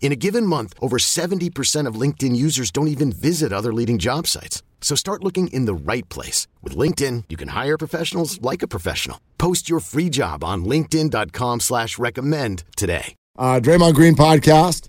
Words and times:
In 0.00 0.12
a 0.12 0.16
given 0.16 0.46
month, 0.46 0.74
over 0.80 0.96
70% 0.96 1.86
of 1.86 2.00
LinkedIn 2.00 2.34
users 2.34 2.70
don't 2.70 2.88
even 2.88 3.12
visit 3.12 3.52
other 3.52 3.74
leading 3.74 3.98
job 3.98 4.26
sites. 4.26 4.62
So 4.80 4.94
start 4.94 5.22
looking 5.22 5.48
in 5.48 5.66
the 5.66 5.74
right 5.74 6.08
place. 6.08 6.46
With 6.62 6.74
LinkedIn, 6.74 7.24
you 7.28 7.36
can 7.36 7.48
hire 7.48 7.76
professionals 7.76 8.40
like 8.40 8.62
a 8.62 8.68
professional. 8.68 9.20
Post 9.36 9.68
your 9.68 9.80
free 9.80 10.08
job 10.08 10.42
on 10.42 10.64
linkedin.com 10.64 11.60
slash 11.60 11.98
recommend 11.98 12.64
today. 12.74 13.14
Uh, 13.36 13.60
Draymond 13.60 13.94
Green 13.94 14.14
podcast, 14.14 14.88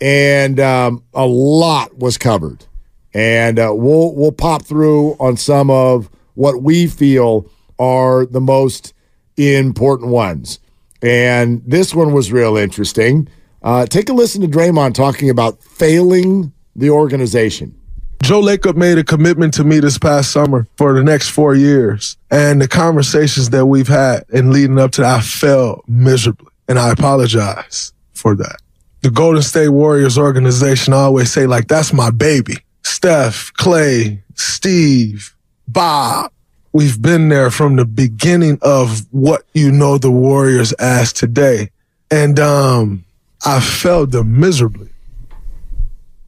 and 0.00 0.58
um, 0.60 1.04
a 1.12 1.26
lot 1.26 1.98
was 1.98 2.16
covered. 2.16 2.64
And 3.12 3.58
uh, 3.58 3.72
we'll, 3.74 4.14
we'll 4.14 4.32
pop 4.32 4.64
through 4.64 5.14
on 5.14 5.36
some 5.36 5.68
of 5.70 6.08
what 6.34 6.62
we 6.62 6.86
feel 6.86 7.50
are 7.78 8.24
the 8.24 8.40
most 8.40 8.94
important 9.36 10.10
ones. 10.10 10.60
And 11.02 11.62
this 11.66 11.94
one 11.94 12.12
was 12.12 12.30
real 12.30 12.56
interesting. 12.56 13.28
Uh, 13.62 13.86
take 13.86 14.08
a 14.08 14.12
listen 14.12 14.40
to 14.42 14.48
Draymond 14.48 14.94
talking 14.94 15.30
about 15.30 15.62
failing 15.62 16.52
the 16.76 16.90
organization. 16.90 17.74
Joe 18.22 18.42
Lacob 18.42 18.76
made 18.76 18.98
a 18.98 19.04
commitment 19.04 19.54
to 19.54 19.64
me 19.64 19.80
this 19.80 19.98
past 19.98 20.30
summer 20.30 20.66
for 20.76 20.92
the 20.92 21.02
next 21.02 21.30
four 21.30 21.54
years. 21.54 22.16
And 22.30 22.60
the 22.60 22.68
conversations 22.68 23.50
that 23.50 23.66
we've 23.66 23.88
had 23.88 24.24
and 24.32 24.52
leading 24.52 24.78
up 24.78 24.92
to 24.92 25.00
that, 25.00 25.18
I 25.18 25.20
failed 25.20 25.82
miserably. 25.88 26.48
And 26.68 26.78
I 26.78 26.90
apologize 26.90 27.92
for 28.12 28.34
that. 28.36 28.56
The 29.00 29.10
Golden 29.10 29.42
State 29.42 29.70
Warriors 29.70 30.18
organization, 30.18 30.92
I 30.92 30.98
always 30.98 31.32
say, 31.32 31.46
like, 31.46 31.68
that's 31.68 31.92
my 31.92 32.10
baby. 32.10 32.54
Steph, 32.84 33.52
Klay, 33.54 34.22
Steve, 34.34 35.34
Bob. 35.66 36.30
We've 36.72 37.00
been 37.00 37.30
there 37.30 37.50
from 37.50 37.76
the 37.76 37.86
beginning 37.86 38.58
of 38.62 39.06
what 39.10 39.44
you 39.54 39.72
know 39.72 39.98
the 39.98 40.10
Warriors 40.10 40.72
as 40.74 41.12
today. 41.12 41.70
And 42.10 42.38
um, 42.38 43.04
I 43.44 43.60
failed 43.60 44.12
them 44.12 44.38
miserably. 44.38 44.90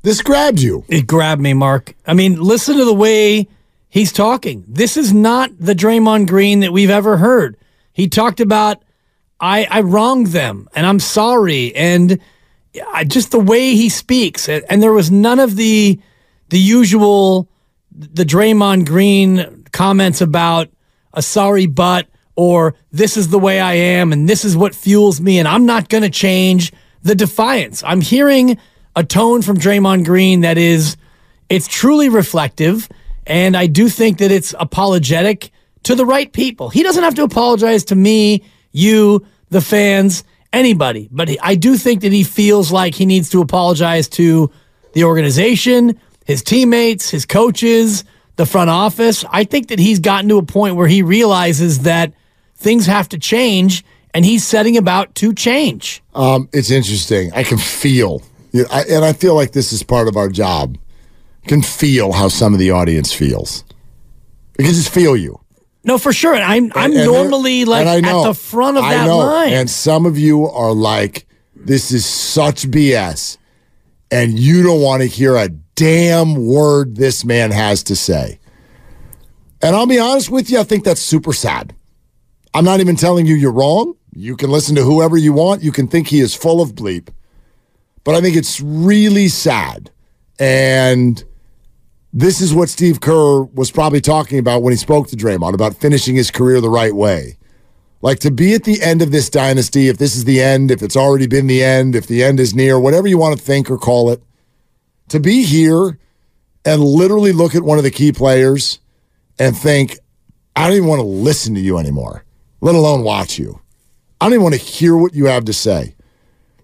This 0.02 0.22
grabbed 0.22 0.60
you. 0.60 0.84
It 0.88 1.06
grabbed 1.06 1.40
me, 1.40 1.54
Mark. 1.54 1.94
I 2.06 2.14
mean, 2.14 2.40
listen 2.40 2.76
to 2.76 2.84
the 2.84 2.94
way 2.94 3.46
he's 3.88 4.12
talking. 4.12 4.64
This 4.66 4.96
is 4.96 5.12
not 5.12 5.50
the 5.58 5.74
Draymond 5.74 6.28
Green 6.28 6.60
that 6.60 6.72
we've 6.72 6.90
ever 6.90 7.18
heard. 7.18 7.56
He 7.92 8.08
talked 8.08 8.40
about, 8.40 8.82
I, 9.38 9.66
I 9.70 9.82
wronged 9.82 10.28
them 10.28 10.68
and 10.74 10.86
I'm 10.86 10.98
sorry. 10.98 11.74
And 11.76 12.18
I, 12.92 13.04
just 13.04 13.30
the 13.30 13.38
way 13.38 13.74
he 13.74 13.88
speaks. 13.88 14.48
And, 14.48 14.64
and 14.68 14.82
there 14.82 14.92
was 14.92 15.10
none 15.10 15.38
of 15.38 15.56
the, 15.56 16.00
the 16.48 16.58
usual, 16.58 17.48
the 17.92 18.24
Draymond 18.24 18.86
Green 18.86 19.64
comments 19.72 20.20
about 20.20 20.68
a 21.14 21.22
sorry 21.22 21.66
butt 21.66 22.08
or 22.34 22.74
this 22.90 23.16
is 23.16 23.28
the 23.28 23.38
way 23.38 23.60
I 23.60 23.74
am 23.74 24.12
and 24.12 24.28
this 24.28 24.44
is 24.44 24.56
what 24.56 24.74
fuels 24.74 25.20
me 25.20 25.38
and 25.38 25.46
I'm 25.46 25.66
not 25.66 25.88
going 25.88 26.02
to 26.02 26.10
change 26.10 26.72
the 27.02 27.14
defiance. 27.14 27.82
I'm 27.84 28.00
hearing 28.00 28.58
a 28.94 29.04
tone 29.04 29.42
from 29.42 29.56
Draymond 29.56 30.04
Green 30.04 30.40
that 30.42 30.58
is 30.58 30.96
it's 31.48 31.68
truly 31.68 32.08
reflective 32.08 32.88
and 33.26 33.56
I 33.56 33.66
do 33.66 33.88
think 33.88 34.18
that 34.18 34.30
it's 34.30 34.54
apologetic 34.58 35.50
to 35.84 35.94
the 35.94 36.06
right 36.06 36.32
people. 36.32 36.70
He 36.70 36.82
doesn't 36.82 37.02
have 37.02 37.14
to 37.16 37.22
apologize 37.22 37.84
to 37.86 37.94
me, 37.94 38.44
you, 38.72 39.26
the 39.50 39.60
fans, 39.60 40.24
anybody, 40.52 41.08
but 41.10 41.28
I 41.42 41.54
do 41.54 41.76
think 41.76 42.02
that 42.02 42.12
he 42.12 42.24
feels 42.24 42.72
like 42.72 42.94
he 42.94 43.06
needs 43.06 43.30
to 43.30 43.40
apologize 43.40 44.08
to 44.10 44.50
the 44.92 45.04
organization, 45.04 45.98
his 46.26 46.42
teammates, 46.42 47.10
his 47.10 47.26
coaches, 47.26 48.04
the 48.36 48.46
front 48.46 48.70
office. 48.70 49.24
I 49.30 49.44
think 49.44 49.68
that 49.68 49.78
he's 49.78 49.98
gotten 49.98 50.28
to 50.28 50.38
a 50.38 50.42
point 50.42 50.76
where 50.76 50.88
he 50.88 51.02
realizes 51.02 51.80
that 51.80 52.12
things 52.56 52.86
have 52.86 53.08
to 53.10 53.18
change 53.18 53.84
and 54.14 54.24
he's 54.24 54.44
setting 54.44 54.76
about 54.76 55.14
to 55.16 55.32
change. 55.32 56.02
Um, 56.14 56.48
it's 56.52 56.70
interesting. 56.70 57.32
I 57.34 57.42
can 57.44 57.58
feel, 57.58 58.22
I, 58.70 58.84
and 58.88 59.04
I 59.04 59.12
feel 59.12 59.34
like 59.34 59.52
this 59.52 59.72
is 59.72 59.82
part 59.82 60.08
of 60.08 60.16
our 60.16 60.28
job. 60.28 60.78
Can 61.48 61.62
feel 61.62 62.12
how 62.12 62.28
some 62.28 62.52
of 62.52 62.60
the 62.60 62.70
audience 62.70 63.12
feels. 63.12 63.64
I 64.58 64.62
can 64.62 64.72
just 64.72 64.90
feel 64.90 65.16
you. 65.16 65.40
No, 65.82 65.98
for 65.98 66.12
sure. 66.12 66.34
And 66.34 66.44
I'm 66.44 66.72
I'm 66.76 66.92
And- 66.92 67.00
and 67.00 67.10
normally 67.10 67.64
like 67.64 68.02
know, 68.04 68.22
at 68.24 68.28
the 68.28 68.34
front 68.34 68.76
of 68.76 68.84
I 68.84 68.94
that 68.94 69.06
know. 69.06 69.18
line. 69.18 69.52
And 69.52 69.68
some 69.68 70.06
of 70.06 70.16
you 70.16 70.46
are 70.46 70.72
like, 70.72 71.26
this 71.56 71.90
is 71.90 72.06
such 72.06 72.70
BS. 72.70 73.38
And 74.12 74.38
you 74.38 74.62
don't 74.62 74.80
want 74.80 75.02
to 75.02 75.08
hear 75.08 75.34
a 75.36 75.48
damn 75.48 76.46
word 76.46 76.96
this 76.96 77.24
man 77.24 77.50
has 77.50 77.82
to 77.84 77.96
say. 77.96 78.38
And 79.60 79.74
I'll 79.74 79.86
be 79.86 79.98
honest 79.98 80.30
with 80.30 80.50
you, 80.50 80.60
I 80.60 80.64
think 80.64 80.84
that's 80.84 81.00
super 81.00 81.32
sad. 81.32 81.74
I'm 82.54 82.64
not 82.64 82.78
even 82.80 82.94
telling 82.94 83.26
you 83.26 83.34
you're 83.34 83.50
wrong. 83.52 83.94
You 84.14 84.36
can 84.36 84.50
listen 84.50 84.74
to 84.76 84.82
whoever 84.82 85.16
you 85.16 85.32
want. 85.32 85.62
You 85.62 85.72
can 85.72 85.88
think 85.88 86.08
he 86.08 86.20
is 86.20 86.34
full 86.34 86.60
of 86.60 86.74
bleep. 86.74 87.08
But 88.04 88.14
I 88.14 88.20
think 88.20 88.36
it's 88.36 88.60
really 88.60 89.28
sad. 89.28 89.90
And 90.38 91.22
this 92.12 92.40
is 92.40 92.52
what 92.52 92.68
Steve 92.68 93.00
Kerr 93.00 93.42
was 93.42 93.70
probably 93.70 94.00
talking 94.00 94.38
about 94.38 94.62
when 94.62 94.72
he 94.72 94.76
spoke 94.76 95.08
to 95.08 95.16
Draymond 95.16 95.54
about 95.54 95.76
finishing 95.76 96.14
his 96.14 96.30
career 96.30 96.60
the 96.60 96.68
right 96.68 96.94
way. 96.94 97.38
Like 98.02 98.18
to 98.18 98.30
be 98.30 98.54
at 98.54 98.64
the 98.64 98.82
end 98.82 99.00
of 99.00 99.12
this 99.12 99.30
dynasty, 99.30 99.88
if 99.88 99.96
this 99.96 100.16
is 100.16 100.24
the 100.24 100.42
end, 100.42 100.70
if 100.70 100.82
it's 100.82 100.96
already 100.96 101.28
been 101.28 101.46
the 101.46 101.62
end, 101.62 101.94
if 101.94 102.08
the 102.08 102.22
end 102.22 102.40
is 102.40 102.54
near, 102.54 102.78
whatever 102.78 103.06
you 103.06 103.16
want 103.16 103.38
to 103.38 103.42
think 103.42 103.70
or 103.70 103.78
call 103.78 104.10
it, 104.10 104.20
to 105.08 105.20
be 105.20 105.44
here 105.44 105.98
and 106.64 106.82
literally 106.82 107.32
look 107.32 107.54
at 107.54 107.62
one 107.62 107.78
of 107.78 107.84
the 107.84 107.90
key 107.90 108.12
players 108.12 108.80
and 109.38 109.56
think, 109.56 109.98
I 110.56 110.66
don't 110.66 110.76
even 110.76 110.88
want 110.88 110.98
to 110.98 111.06
listen 111.06 111.54
to 111.54 111.60
you 111.60 111.78
anymore, 111.78 112.24
let 112.60 112.74
alone 112.74 113.04
watch 113.04 113.38
you. 113.38 113.60
I 114.22 114.26
don't 114.26 114.34
even 114.34 114.42
want 114.44 114.54
to 114.54 114.60
hear 114.60 114.96
what 114.96 115.14
you 115.14 115.26
have 115.26 115.46
to 115.46 115.52
say. 115.52 115.96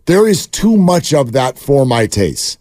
There 0.06 0.28
is 0.28 0.46
too 0.46 0.76
much 0.76 1.12
of 1.12 1.32
that 1.32 1.58
for 1.58 1.84
my 1.84 2.06
taste. 2.06 2.56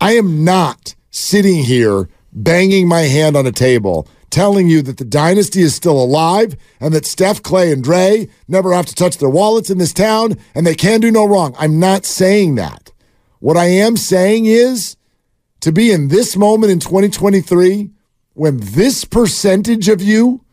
I 0.00 0.12
am 0.12 0.44
not 0.44 0.94
sitting 1.10 1.64
here 1.64 2.08
banging 2.32 2.86
my 2.86 3.00
hand 3.00 3.36
on 3.36 3.44
a 3.48 3.50
table 3.50 4.06
telling 4.30 4.68
you 4.68 4.82
that 4.82 4.98
the 4.98 5.04
dynasty 5.04 5.62
is 5.62 5.74
still 5.74 6.00
alive 6.00 6.56
and 6.78 6.94
that 6.94 7.06
Steph, 7.06 7.42
Klay, 7.42 7.72
and 7.72 7.82
Dre 7.82 8.28
never 8.46 8.72
have 8.72 8.86
to 8.86 8.94
touch 8.94 9.18
their 9.18 9.28
wallets 9.28 9.68
in 9.68 9.78
this 9.78 9.92
town 9.92 10.36
and 10.54 10.64
they 10.64 10.76
can 10.76 11.00
do 11.00 11.10
no 11.10 11.26
wrong. 11.26 11.56
I'm 11.58 11.80
not 11.80 12.04
saying 12.04 12.54
that. 12.54 12.92
What 13.40 13.56
I 13.56 13.64
am 13.64 13.96
saying 13.96 14.46
is 14.46 14.96
to 15.58 15.72
be 15.72 15.90
in 15.90 16.06
this 16.06 16.36
moment 16.36 16.70
in 16.70 16.78
2023 16.78 17.90
when 18.34 18.58
this 18.60 19.04
percentage 19.04 19.88
of 19.88 20.00
you 20.00 20.44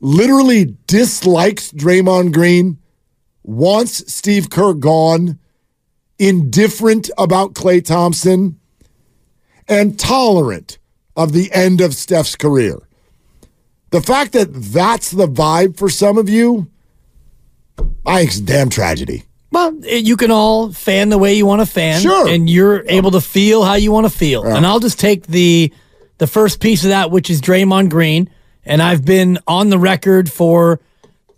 literally 0.00 0.76
dislikes 0.86 1.72
Draymond 1.72 2.34
Green, 2.34 2.76
wants 3.46 4.12
Steve 4.12 4.50
Kerr 4.50 4.74
gone, 4.74 5.38
indifferent 6.18 7.10
about 7.16 7.54
Klay 7.54 7.84
Thompson, 7.84 8.58
and 9.68 9.98
tolerant 9.98 10.78
of 11.16 11.32
the 11.32 11.50
end 11.52 11.80
of 11.80 11.94
Steph's 11.94 12.36
career. 12.36 12.78
The 13.90 14.00
fact 14.00 14.32
that 14.32 14.52
that's 14.52 15.10
the 15.10 15.28
vibe 15.28 15.76
for 15.76 15.88
some 15.88 16.18
of 16.18 16.28
you, 16.28 16.68
I 18.04 18.18
think 18.18 18.30
it's 18.30 18.38
a 18.40 18.42
damn 18.42 18.68
tragedy. 18.68 19.24
Well, 19.52 19.74
you 19.84 20.16
can 20.16 20.30
all 20.30 20.72
fan 20.72 21.08
the 21.08 21.18
way 21.18 21.34
you 21.34 21.46
want 21.46 21.62
to 21.62 21.66
fan, 21.66 22.00
Sure. 22.02 22.28
and 22.28 22.50
you're 22.50 22.84
able 22.88 23.12
to 23.12 23.20
feel 23.20 23.62
how 23.62 23.74
you 23.74 23.92
want 23.92 24.06
to 24.06 24.12
feel. 24.12 24.44
And 24.44 24.66
I'll 24.66 24.80
just 24.80 24.98
take 25.00 25.26
the 25.28 25.72
the 26.18 26.26
first 26.26 26.60
piece 26.60 26.82
of 26.82 26.88
that, 26.90 27.10
which 27.10 27.30
is 27.30 27.40
Draymond 27.42 27.90
Green, 27.90 28.28
and 28.64 28.82
I've 28.82 29.04
been 29.04 29.38
on 29.46 29.68
the 29.70 29.78
record 29.78 30.30
for 30.32 30.80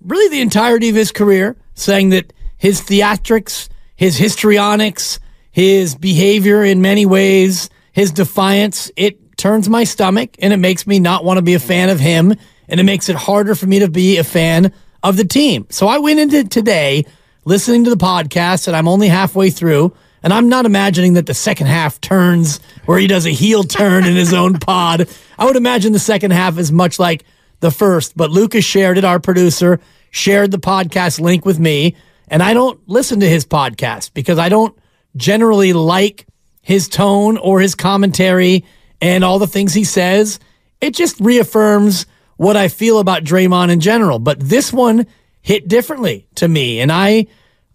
really 0.05 0.29
the 0.31 0.41
entirety 0.41 0.88
of 0.88 0.94
his 0.97 1.11
career 1.12 1.56
saying 1.79 2.11
that 2.11 2.33
his 2.57 2.81
theatrics, 2.81 3.69
his 3.97 4.17
histrionics, 4.17 5.21
his 5.51 5.95
behavior 5.95 6.63
in 6.65 6.83
many 6.83 7.07
ways, 7.07 7.71
his 7.93 8.13
defiance, 8.13 8.91
it 8.97 9.37
turns 9.37 9.69
my 9.69 9.85
stomach 9.85 10.37
and 10.41 10.53
it 10.53 10.59
makes 10.59 10.87
me 10.87 10.99
not 10.99 11.25
want 11.25 11.39
to 11.39 11.43
be 11.43 11.55
a 11.55 11.61
fan 11.61 11.89
of 11.89 12.01
him 12.01 12.35
and 12.69 12.81
it 12.81 12.85
makes 12.85 13.09
it 13.09 13.17
harder 13.17 13.55
for 13.55 13.67
me 13.67 13.79
to 13.79 13.89
be 13.89 14.19
a 14.19 14.25
fan 14.25 14.73
of 15.03 15.17
the 15.17 15.25
team. 15.25 15.67
So 15.71 15.87
I 15.87 15.99
went 15.99 16.19
into 16.19 16.45
today 16.45 17.07
listening 17.45 17.85
to 17.85 17.91
the 17.91 17.97
podcast 17.97 18.67
and 18.67 18.77
I'm 18.77 18.89
only 18.89 19.09
halfway 19.09 19.51
through 19.51 19.95
and 20.23 20.33
I'm 20.33 20.49
not 20.49 20.67
imagining 20.67 21.15
that 21.15 21.27
the 21.27 21.35
second 21.35 21.69
half 21.69 22.01
turns 22.01 22.61
where 22.85 22.99
he 22.99 23.07
does 23.07 23.27
a 23.27 23.31
heel 23.31 23.63
turn 23.63 24.05
in 24.05 24.17
his 24.17 24.35
own 24.35 24.59
pod. 24.59 25.09
I 25.39 25.45
would 25.45 25.57
imagine 25.57 25.93
the 25.93 25.99
second 25.99 26.33
half 26.33 26.59
is 26.59 26.73
much 26.73 26.99
like 26.99 27.25
the 27.61 27.71
first, 27.71 28.17
but 28.17 28.31
Lucas 28.31 28.65
shared 28.65 28.99
it, 28.99 29.05
our 29.05 29.21
producer, 29.21 29.81
shared 30.10 30.50
the 30.50 30.58
podcast 30.58 31.20
link 31.20 31.44
with 31.44 31.58
me. 31.58 31.96
And 32.28 32.43
I 32.43 32.55
don't 32.55 32.81
listen 32.88 33.20
to 33.20 33.28
his 33.28 33.46
podcast 33.46 34.12
because 34.14 34.38
I 34.38 34.49
don't 34.49 34.76
generally 35.16 35.72
like 35.72 36.26
his 36.62 36.88
tone 36.88 37.38
or 37.38 37.60
his 37.60 37.75
commentary 37.75 38.64
and 39.00 39.25
all 39.25 39.38
the 39.38 39.46
things 39.46 39.72
he 39.72 39.84
says. 39.84 40.38
It 40.81 40.94
just 40.94 41.19
reaffirms 41.20 42.06
what 42.37 42.56
I 42.56 42.69
feel 42.69 42.99
about 42.99 43.25
Draymond 43.25 43.70
in 43.70 43.81
general. 43.81 44.19
But 44.19 44.40
this 44.40 44.72
one 44.72 45.06
hit 45.40 45.69
differently 45.69 46.26
to 46.37 46.49
me. 46.49 46.81
And 46.81 46.93
I 46.93 47.26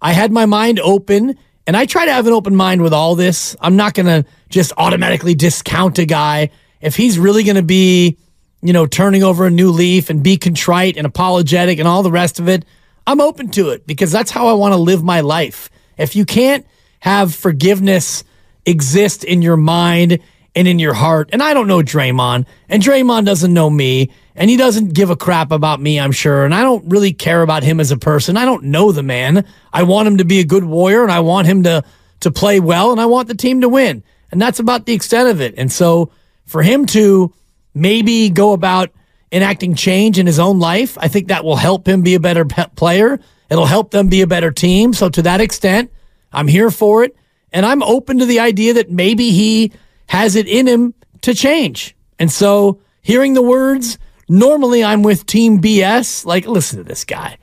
I 0.02 0.12
had 0.14 0.32
my 0.32 0.46
mind 0.46 0.80
open 0.80 1.38
and 1.66 1.78
I 1.78 1.86
try 1.86 2.06
to 2.06 2.14
have 2.14 2.28
an 2.28 2.34
open 2.34 2.56
mind 2.56 2.82
with 2.82 2.94
all 2.94 3.16
this. 3.16 3.56
I'm 3.62 3.76
not 3.76 3.94
gonna 3.94 4.26
just 4.50 4.74
automatically 4.78 5.34
discount 5.34 5.98
a 6.00 6.06
guy. 6.06 6.50
If 6.82 6.96
he's 6.96 7.18
really 7.18 7.44
gonna 7.44 7.62
be, 7.62 8.18
you 8.64 8.74
know, 8.74 8.86
turning 8.86 9.24
over 9.24 9.46
a 9.46 9.52
new 9.52 9.70
leaf 9.70 10.10
and 10.10 10.24
be 10.24 10.38
contrite 10.38 10.98
and 10.98 11.06
apologetic 11.06 11.80
and 11.80 11.88
all 11.88 12.02
the 12.02 12.12
rest 12.12 12.40
of 12.40 12.48
it, 12.48 12.66
I'm 13.06 13.20
open 13.20 13.50
to 13.52 13.70
it 13.70 13.86
because 13.86 14.12
that's 14.12 14.32
how 14.32 14.48
I 14.48 14.54
want 14.54 14.74
to 14.74 14.78
live 14.78 15.04
my 15.04 15.20
life. 15.20 15.70
If 15.98 16.16
you 16.16 16.26
can't 16.26 16.66
have 17.00 17.36
forgiveness 17.36 18.24
exist 18.66 19.24
in 19.26 19.42
your 19.42 19.58
mind 19.58 20.20
and 20.56 20.68
in 20.68 20.80
your 20.80 20.94
heart, 20.94 21.30
and 21.34 21.44
I 21.44 21.54
don't 21.54 21.68
know 21.68 21.82
Draymond, 21.82 22.46
and 22.70 22.82
Draymond 22.82 23.26
doesn't 23.26 23.54
know 23.54 23.70
me, 23.70 24.12
and 24.36 24.50
he 24.50 24.56
doesn't 24.56 24.94
give 24.94 25.10
a 25.10 25.16
crap 25.16 25.52
about 25.52 25.82
me, 25.82 26.00
I'm 26.00 26.12
sure, 26.12 26.46
and 26.46 26.56
I 26.56 26.62
don't 26.62 26.88
really 26.88 27.12
care 27.12 27.42
about 27.42 27.64
him 27.64 27.80
as 27.80 27.92
a 27.92 27.98
person. 27.98 28.38
I 28.38 28.46
don't 28.46 28.66
know 28.66 28.92
the 28.92 29.04
man. 29.04 29.46
I 29.74 29.84
want 29.84 30.08
him 30.08 30.18
to 30.18 30.26
be 30.26 30.40
a 30.40 30.46
good 30.46 30.64
warrior, 30.64 31.04
and 31.04 31.12
I 31.12 31.20
want 31.20 31.48
him 31.48 31.64
to 31.64 31.84
to 32.22 32.32
play 32.32 32.62
well, 32.62 32.92
and 32.92 33.02
I 33.02 33.06
want 33.06 33.28
the 33.28 33.36
team 33.36 33.60
to 33.62 33.70
win. 33.70 34.02
And 34.32 34.42
that's 34.42 34.60
about 34.60 34.86
the 34.86 34.94
extent 34.94 35.28
of 35.30 35.42
it. 35.42 35.56
And 35.58 35.72
so 35.72 36.10
for 36.46 36.64
him 36.64 36.86
to 36.88 37.34
maybe 37.74 38.30
go 38.30 38.54
about 38.54 38.92
enacting 39.32 39.76
change 39.76 40.20
in 40.20 40.28
his 40.28 40.40
own 40.40 40.60
life, 40.60 40.98
I 41.00 41.08
think 41.08 41.28
that 41.28 41.44
will 41.44 41.56
help 41.56 41.88
him 41.88 42.02
be 42.02 42.14
a 42.14 42.20
better 42.20 42.46
player. 42.46 43.20
It'll 43.50 43.66
help 43.66 43.92
them 43.92 44.08
be 44.08 44.22
a 44.22 44.28
better 44.28 44.52
team. 44.52 44.94
So 44.94 45.10
to 45.10 45.22
that 45.24 45.42
extent, 45.42 45.92
I'm 46.32 46.48
here 46.48 46.72
for 46.72 47.04
it. 47.04 47.16
And 47.52 47.66
I'm 47.66 47.84
open 47.84 48.20
to 48.20 48.26
the 48.26 48.40
idea 48.40 48.74
that 48.76 48.90
maybe 48.90 49.32
he 49.32 49.72
has 50.08 50.36
it 50.36 50.48
in 50.48 50.68
him 50.68 50.94
to 51.22 51.34
change. 51.34 51.96
And 52.20 52.32
so 52.32 52.82
hearing 53.02 53.34
the 53.34 53.42
words, 53.42 53.98
normally 54.28 54.84
I'm 54.84 55.04
with 55.04 55.26
Team 55.26 55.60
BS. 55.60 56.26
Like, 56.26 56.48
listen 56.48 56.78
to 56.78 56.84
this 56.84 57.06
guy. 57.06 57.38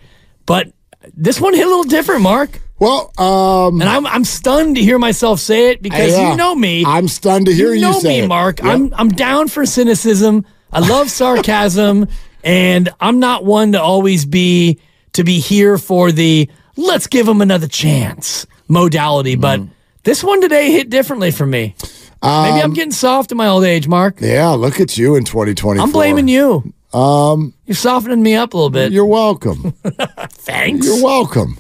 But 0.47 0.73
this 1.15 1.41
one 1.41 1.55
hit 1.55 1.67
a 1.67 1.69
little 1.69 1.85
different, 1.85 2.23
Mark. 2.23 2.61
Well, 2.81 3.13
um, 3.19 3.81
and 3.83 3.89
I'm 3.89 4.07
I'm 4.07 4.25
stunned 4.25 4.77
to 4.77 4.83
hear 4.83 4.99
myself 4.99 5.39
say 5.39 5.71
it 5.71 5.83
because 5.83 6.13
yeah, 6.13 6.31
you 6.31 6.37
know 6.37 6.55
me. 6.55 6.83
I'm 6.87 7.09
stunned 7.09 7.47
to 7.47 7.53
hear 7.53 7.75
you, 7.75 7.83
know 7.83 7.93
you 7.93 8.01
say 8.01 8.21
me, 8.21 8.25
it. 8.25 8.29
Mark. 8.29 8.61
Yep. 8.61 8.67
I'm 8.67 8.95
I'm 8.95 9.09
down 9.11 9.49
for 9.49 9.67
cynicism. 9.67 10.47
I 10.73 10.81
love 10.81 11.11
sarcasm, 11.11 12.09
and 12.43 12.89
I'm 12.99 13.21
not 13.21 13.45
one 13.45 13.73
to 13.73 13.83
always 13.83 14.25
be 14.25 14.81
to 15.13 15.25
be 15.25 15.41
here 15.41 15.77
for 15.77 16.11
the 16.11 16.49
let's 16.77 17.07
give 17.07 17.29
him 17.29 17.43
another 17.43 17.69
chance 17.69 18.47
modality. 18.67 19.37
Mm-hmm. 19.37 19.65
But 19.67 19.75
this 20.05 20.25
one 20.25 20.41
today 20.41 20.73
hit 20.73 20.89
differently 20.89 21.31
for 21.33 21.45
me. 21.45 21.75
Um, 22.23 22.45
Maybe 22.45 22.63
I'm 22.63 22.73
getting 22.73 22.93
soft 22.93 23.31
in 23.31 23.37
my 23.37 23.49
old 23.49 23.65
age, 23.65 23.89
Mark. 23.89 24.21
Yeah, 24.21 24.49
look 24.51 24.81
at 24.81 24.97
you 24.97 25.17
in 25.17 25.25
2024. 25.25 25.83
I'm 25.83 25.93
blaming 25.93 26.29
you. 26.29 26.73
Um, 26.93 27.55
You're 27.67 27.77
softening 27.77 28.23
me 28.23 28.35
up 28.35 28.55
a 28.55 28.57
little 28.57 28.71
bit. 28.71 28.91
You're 28.93 29.07
welcome. 29.07 29.73
Thanks. 30.31 30.87
You're 30.87 31.03
welcome. 31.03 31.59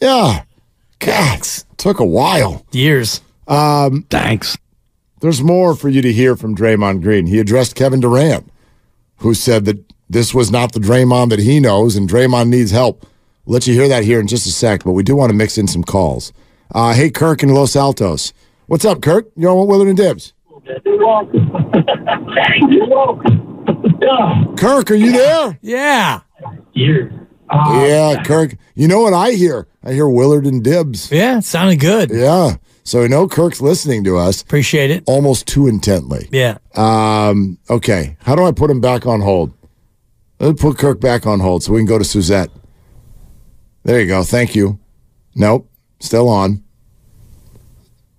Yeah. 0.00 0.44
God, 1.00 1.42
took 1.76 2.00
a 2.00 2.04
while. 2.04 2.64
Years. 2.72 3.20
Um, 3.46 4.04
Thanks. 4.10 4.56
There's 5.20 5.42
more 5.42 5.74
for 5.74 5.88
you 5.88 6.02
to 6.02 6.12
hear 6.12 6.36
from 6.36 6.54
Draymond 6.54 7.02
Green. 7.02 7.26
He 7.26 7.38
addressed 7.40 7.74
Kevin 7.74 8.00
Durant, 8.00 8.48
who 9.16 9.34
said 9.34 9.64
that 9.64 9.84
this 10.08 10.32
was 10.32 10.50
not 10.50 10.72
the 10.72 10.80
Draymond 10.80 11.30
that 11.30 11.40
he 11.40 11.60
knows, 11.60 11.96
and 11.96 12.08
Draymond 12.08 12.48
needs 12.48 12.70
help. 12.70 13.06
We'll 13.44 13.54
let 13.54 13.66
you 13.66 13.74
hear 13.74 13.88
that 13.88 14.04
here 14.04 14.20
in 14.20 14.26
just 14.26 14.46
a 14.46 14.50
sec, 14.50 14.84
but 14.84 14.92
we 14.92 15.02
do 15.02 15.16
want 15.16 15.30
to 15.30 15.36
mix 15.36 15.58
in 15.58 15.66
some 15.66 15.82
calls. 15.82 16.32
Uh, 16.74 16.94
hey, 16.94 17.10
Kirk 17.10 17.42
in 17.42 17.48
Los 17.50 17.74
Altos. 17.74 18.32
What's 18.66 18.84
up, 18.84 19.00
Kirk? 19.00 19.28
You're 19.36 19.50
on 19.50 19.66
Willard 19.66 19.88
and 19.88 19.96
Dibs. 19.96 20.34
You're 20.84 20.98
welcome. 21.06 21.50
You're 22.70 22.88
welcome. 22.88 23.64
Yeah. 24.00 24.44
Kirk, 24.56 24.90
are 24.90 24.94
you 24.94 25.12
there? 25.12 25.58
Yeah. 25.62 26.20
Here. 26.72 27.27
Yeah, 27.52 28.22
Kirk. 28.24 28.56
You 28.74 28.88
know 28.88 29.00
what 29.00 29.14
I 29.14 29.32
hear? 29.32 29.66
I 29.84 29.92
hear 29.92 30.08
Willard 30.08 30.46
and 30.46 30.62
Dibs. 30.62 31.10
Yeah, 31.10 31.40
sounded 31.40 31.80
good. 31.80 32.10
Yeah. 32.10 32.56
So 32.84 33.02
I 33.02 33.06
know 33.06 33.28
Kirk's 33.28 33.60
listening 33.60 34.02
to 34.04 34.16
us 34.16 34.40
Appreciate 34.40 34.90
it. 34.90 35.04
almost 35.06 35.46
too 35.46 35.66
intently. 35.66 36.26
Yeah. 36.32 36.56
Um, 36.74 37.58
okay. 37.68 38.16
How 38.22 38.34
do 38.34 38.44
I 38.44 38.52
put 38.52 38.70
him 38.70 38.80
back 38.80 39.06
on 39.06 39.20
hold? 39.20 39.52
Let's 40.40 40.60
put 40.62 40.78
Kirk 40.78 41.00
back 41.00 41.26
on 41.26 41.40
hold 41.40 41.62
so 41.62 41.72
we 41.74 41.80
can 41.80 41.86
go 41.86 41.98
to 41.98 42.04
Suzette. 42.04 42.48
There 43.84 44.00
you 44.00 44.06
go. 44.06 44.22
Thank 44.22 44.54
you. 44.54 44.78
Nope. 45.34 45.70
Still 46.00 46.28
on. 46.28 46.62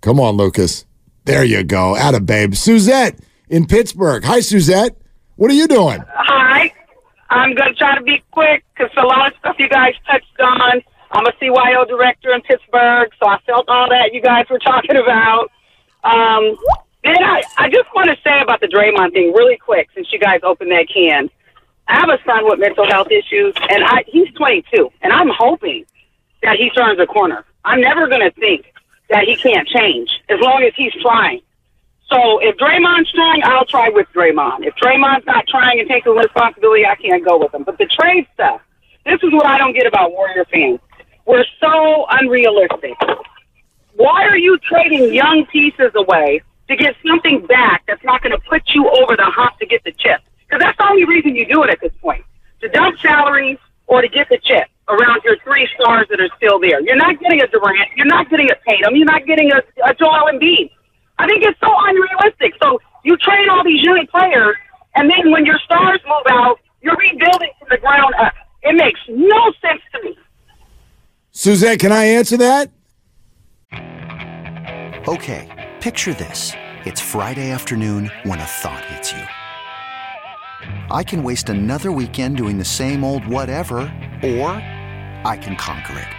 Come 0.01 0.19
on, 0.19 0.35
Lucas. 0.37 0.85
There 1.25 1.43
you 1.43 1.63
go. 1.63 1.95
Atta 1.95 2.19
babe. 2.19 2.53
Suzette 2.55 3.19
in 3.49 3.65
Pittsburgh. 3.65 4.23
Hi, 4.23 4.39
Suzette. 4.39 4.95
What 5.35 5.49
are 5.49 5.55
you 5.55 5.67
doing? 5.67 5.99
Hi. 6.13 6.73
I'm 7.29 7.53
going 7.53 7.73
to 7.73 7.75
try 7.75 7.95
to 7.95 8.03
be 8.03 8.23
quick 8.31 8.63
because 8.73 8.91
a 8.97 9.05
lot 9.05 9.31
of 9.31 9.37
stuff 9.39 9.55
you 9.59 9.69
guys 9.69 9.93
touched 10.07 10.39
on. 10.39 10.81
I'm 11.11 11.25
a 11.25 11.31
CYO 11.41 11.87
director 11.87 12.33
in 12.33 12.41
Pittsburgh, 12.41 13.09
so 13.21 13.29
I 13.29 13.39
felt 13.45 13.67
all 13.69 13.89
that 13.89 14.13
you 14.13 14.21
guys 14.21 14.45
were 14.49 14.59
talking 14.65 14.95
about. 14.95 15.51
Um, 16.03 16.55
then 17.03 17.23
I, 17.23 17.43
I 17.57 17.69
just 17.69 17.87
want 17.95 18.09
to 18.09 18.17
say 18.23 18.41
about 18.41 18.59
the 18.61 18.67
Draymond 18.67 19.13
thing 19.13 19.33
really 19.33 19.57
quick 19.57 19.89
since 19.95 20.11
you 20.11 20.19
guys 20.19 20.41
opened 20.43 20.71
that 20.71 20.87
can. 20.93 21.29
I 21.87 21.99
have 21.99 22.09
a 22.09 22.19
son 22.25 22.45
with 22.45 22.59
mental 22.59 22.85
health 22.85 23.07
issues, 23.09 23.55
and 23.69 23.83
I, 23.83 24.03
he's 24.07 24.31
22, 24.33 24.91
and 25.01 25.11
I'm 25.11 25.29
hoping 25.29 25.85
that 26.43 26.57
he 26.57 26.69
turns 26.69 26.99
a 26.99 27.07
corner. 27.07 27.45
I'm 27.65 27.81
never 27.81 28.07
going 28.07 28.21
to 28.21 28.31
think 28.31 28.71
that 29.09 29.23
he 29.25 29.35
can't 29.35 29.67
change 29.67 30.09
as 30.29 30.39
long 30.39 30.63
as 30.63 30.73
he's 30.75 30.93
trying. 31.01 31.41
So 32.11 32.39
if 32.39 32.57
Draymond's 32.57 33.11
trying, 33.11 33.41
I'll 33.43 33.65
try 33.65 33.89
with 33.89 34.07
Draymond. 34.15 34.65
If 34.65 34.73
Draymond's 34.75 35.25
not 35.27 35.47
trying 35.47 35.79
and 35.79 35.87
taking 35.87 36.15
responsibility, 36.15 36.85
I 36.85 36.95
can't 36.95 37.23
go 37.23 37.37
with 37.37 37.53
him. 37.53 37.63
But 37.63 37.77
the 37.77 37.85
trade 37.85 38.25
stuff, 38.33 38.61
this 39.05 39.19
is 39.21 39.31
what 39.31 39.45
I 39.45 39.57
don't 39.57 39.73
get 39.73 39.85
about 39.85 40.11
Warrior 40.11 40.45
fans. 40.51 40.79
We're 41.25 41.45
so 41.59 42.07
unrealistic. 42.09 42.97
Why 43.95 44.23
are 44.25 44.37
you 44.37 44.57
trading 44.57 45.13
young 45.13 45.45
pieces 45.51 45.91
away 45.95 46.41
to 46.67 46.75
get 46.75 46.95
something 47.07 47.45
back 47.45 47.83
that's 47.87 48.03
not 48.03 48.23
going 48.23 48.31
to 48.31 48.41
put 48.49 48.63
you 48.73 48.89
over 48.89 49.15
the 49.15 49.25
hump 49.25 49.59
to 49.59 49.67
get 49.67 49.83
the 49.83 49.91
chip? 49.91 50.21
Because 50.47 50.61
that's 50.63 50.77
the 50.77 50.87
only 50.89 51.05
reason 51.05 51.35
you 51.35 51.45
do 51.45 51.61
it 51.63 51.69
at 51.69 51.79
this 51.81 51.91
point. 52.01 52.23
To 52.61 52.69
dump 52.69 52.97
salaries 52.99 53.59
or 53.85 54.01
to 54.01 54.07
get 54.07 54.27
the 54.29 54.39
chip 54.43 54.67
around 54.87 55.21
your 55.23 55.37
three 55.43 55.67
stars 55.75 56.07
that 56.09 56.19
are 56.19 56.29
still 56.37 56.59
there. 56.59 56.81
You're 56.81 56.95
not 56.95 57.19
getting 57.19 57.41
a 57.41 57.47
Durant. 57.47 57.89
You're 57.95 58.07
not 58.07 58.29
getting 58.29 58.49
a 58.49 58.55
Tatum. 58.67 58.95
You're 58.95 59.05
not 59.05 59.25
getting 59.27 59.51
a, 59.51 59.61
a 59.85 59.93
Joel 59.93 60.29
Embiid. 60.33 60.71
I 61.19 61.27
think 61.27 61.43
it's 61.43 61.59
so 61.59 61.69
unrealistic. 61.69 62.53
So 62.63 62.79
you 63.03 63.17
train 63.17 63.49
all 63.49 63.63
these 63.63 63.83
young 63.83 64.07
players, 64.09 64.55
and 64.95 65.09
then 65.09 65.31
when 65.31 65.45
your 65.45 65.59
stars 65.65 65.99
move 66.07 66.25
out, 66.31 66.59
you're 66.81 66.95
rebuilding 66.95 67.49
from 67.59 67.67
the 67.69 67.77
ground 67.77 68.13
up. 68.19 68.33
It 68.63 68.75
makes 68.75 68.99
no 69.09 69.51
sense 69.61 69.81
to 69.93 70.03
me. 70.03 70.17
Suzanne, 71.31 71.77
can 71.77 71.91
I 71.91 72.05
answer 72.05 72.37
that? 72.37 72.71
Okay, 75.07 75.71
picture 75.81 76.13
this. 76.13 76.53
It's 76.85 77.01
Friday 77.01 77.51
afternoon 77.51 78.09
when 78.23 78.39
a 78.39 78.45
thought 78.45 78.83
hits 78.85 79.11
you. 79.11 79.23
I 80.91 81.03
can 81.03 81.23
waste 81.23 81.49
another 81.49 81.91
weekend 81.91 82.37
doing 82.37 82.57
the 82.57 82.65
same 82.65 83.03
old 83.03 83.27
whatever, 83.27 83.81
or 84.23 84.49
I 85.25 85.37
can 85.41 85.55
conquer 85.55 85.99
it. 85.99 86.18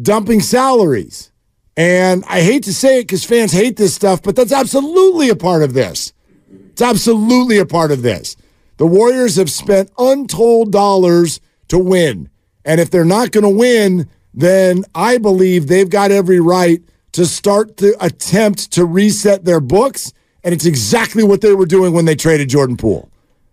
dumping 0.00 0.40
salaries. 0.40 1.32
And 1.76 2.24
I 2.26 2.40
hate 2.40 2.64
to 2.64 2.74
say 2.74 2.98
it 2.98 3.02
because 3.02 3.24
fans 3.24 3.52
hate 3.52 3.76
this 3.76 3.94
stuff, 3.94 4.22
but 4.22 4.34
that's 4.34 4.52
absolutely 4.52 5.28
a 5.28 5.36
part 5.36 5.62
of 5.62 5.74
this. 5.74 6.12
It's 6.50 6.82
absolutely 6.82 7.58
a 7.58 7.66
part 7.66 7.92
of 7.92 8.02
this. 8.02 8.36
The 8.78 8.86
Warriors 8.86 9.36
have 9.36 9.50
spent 9.50 9.90
untold 9.98 10.72
dollars 10.72 11.40
to 11.68 11.78
win. 11.78 12.30
And 12.64 12.80
if 12.80 12.90
they're 12.90 13.04
not 13.04 13.32
going 13.32 13.44
to 13.44 13.50
win, 13.50 14.08
then 14.34 14.84
I 14.94 15.18
believe 15.18 15.66
they've 15.66 15.88
got 15.88 16.10
every 16.10 16.40
right 16.40 16.82
to 17.12 17.26
start 17.26 17.76
to 17.78 17.96
attempt 18.04 18.72
to 18.72 18.84
reset 18.84 19.44
their 19.44 19.60
books. 19.60 20.12
And 20.44 20.54
it's 20.54 20.66
exactly 20.66 21.24
what 21.24 21.40
they 21.40 21.54
were 21.54 21.66
doing 21.66 21.92
when 21.92 22.04
they 22.04 22.14
traded 22.14 22.48
Jordan 22.48 22.76
Poole. 22.76 23.10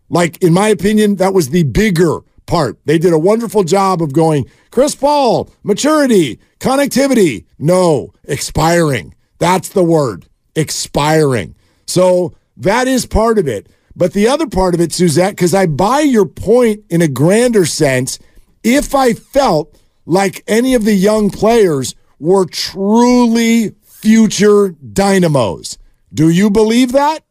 Like, 0.09 0.41
in 0.43 0.53
my 0.53 0.67
opinion, 0.67 1.15
that 1.15 1.33
was 1.33 1.49
the 1.49 1.63
bigger 1.63 2.19
part. 2.45 2.79
They 2.85 2.97
did 2.97 3.13
a 3.13 3.19
wonderful 3.19 3.63
job 3.63 4.01
of 4.01 4.13
going, 4.13 4.45
Chris 4.71 4.95
Paul, 4.95 5.49
maturity, 5.63 6.39
connectivity. 6.59 7.45
No, 7.57 8.13
expiring. 8.23 9.15
That's 9.37 9.69
the 9.69 9.83
word, 9.83 10.27
expiring. 10.55 11.55
So 11.87 12.33
that 12.57 12.87
is 12.87 13.05
part 13.05 13.37
of 13.37 13.47
it. 13.47 13.67
But 13.95 14.13
the 14.13 14.27
other 14.27 14.47
part 14.47 14.73
of 14.73 14.81
it, 14.81 14.91
Suzette, 14.91 15.35
because 15.35 15.53
I 15.53 15.67
buy 15.67 16.01
your 16.01 16.25
point 16.25 16.83
in 16.89 17.01
a 17.01 17.07
grander 17.07 17.65
sense, 17.65 18.19
if 18.63 18.93
I 18.93 19.13
felt 19.13 19.79
like 20.05 20.43
any 20.47 20.73
of 20.73 20.85
the 20.85 20.93
young 20.93 21.29
players 21.29 21.95
were 22.19 22.45
truly 22.45 23.75
future 23.83 24.69
dynamos. 24.69 25.77
Do 26.13 26.29
you 26.29 26.49
believe 26.49 26.91
that? 26.91 27.23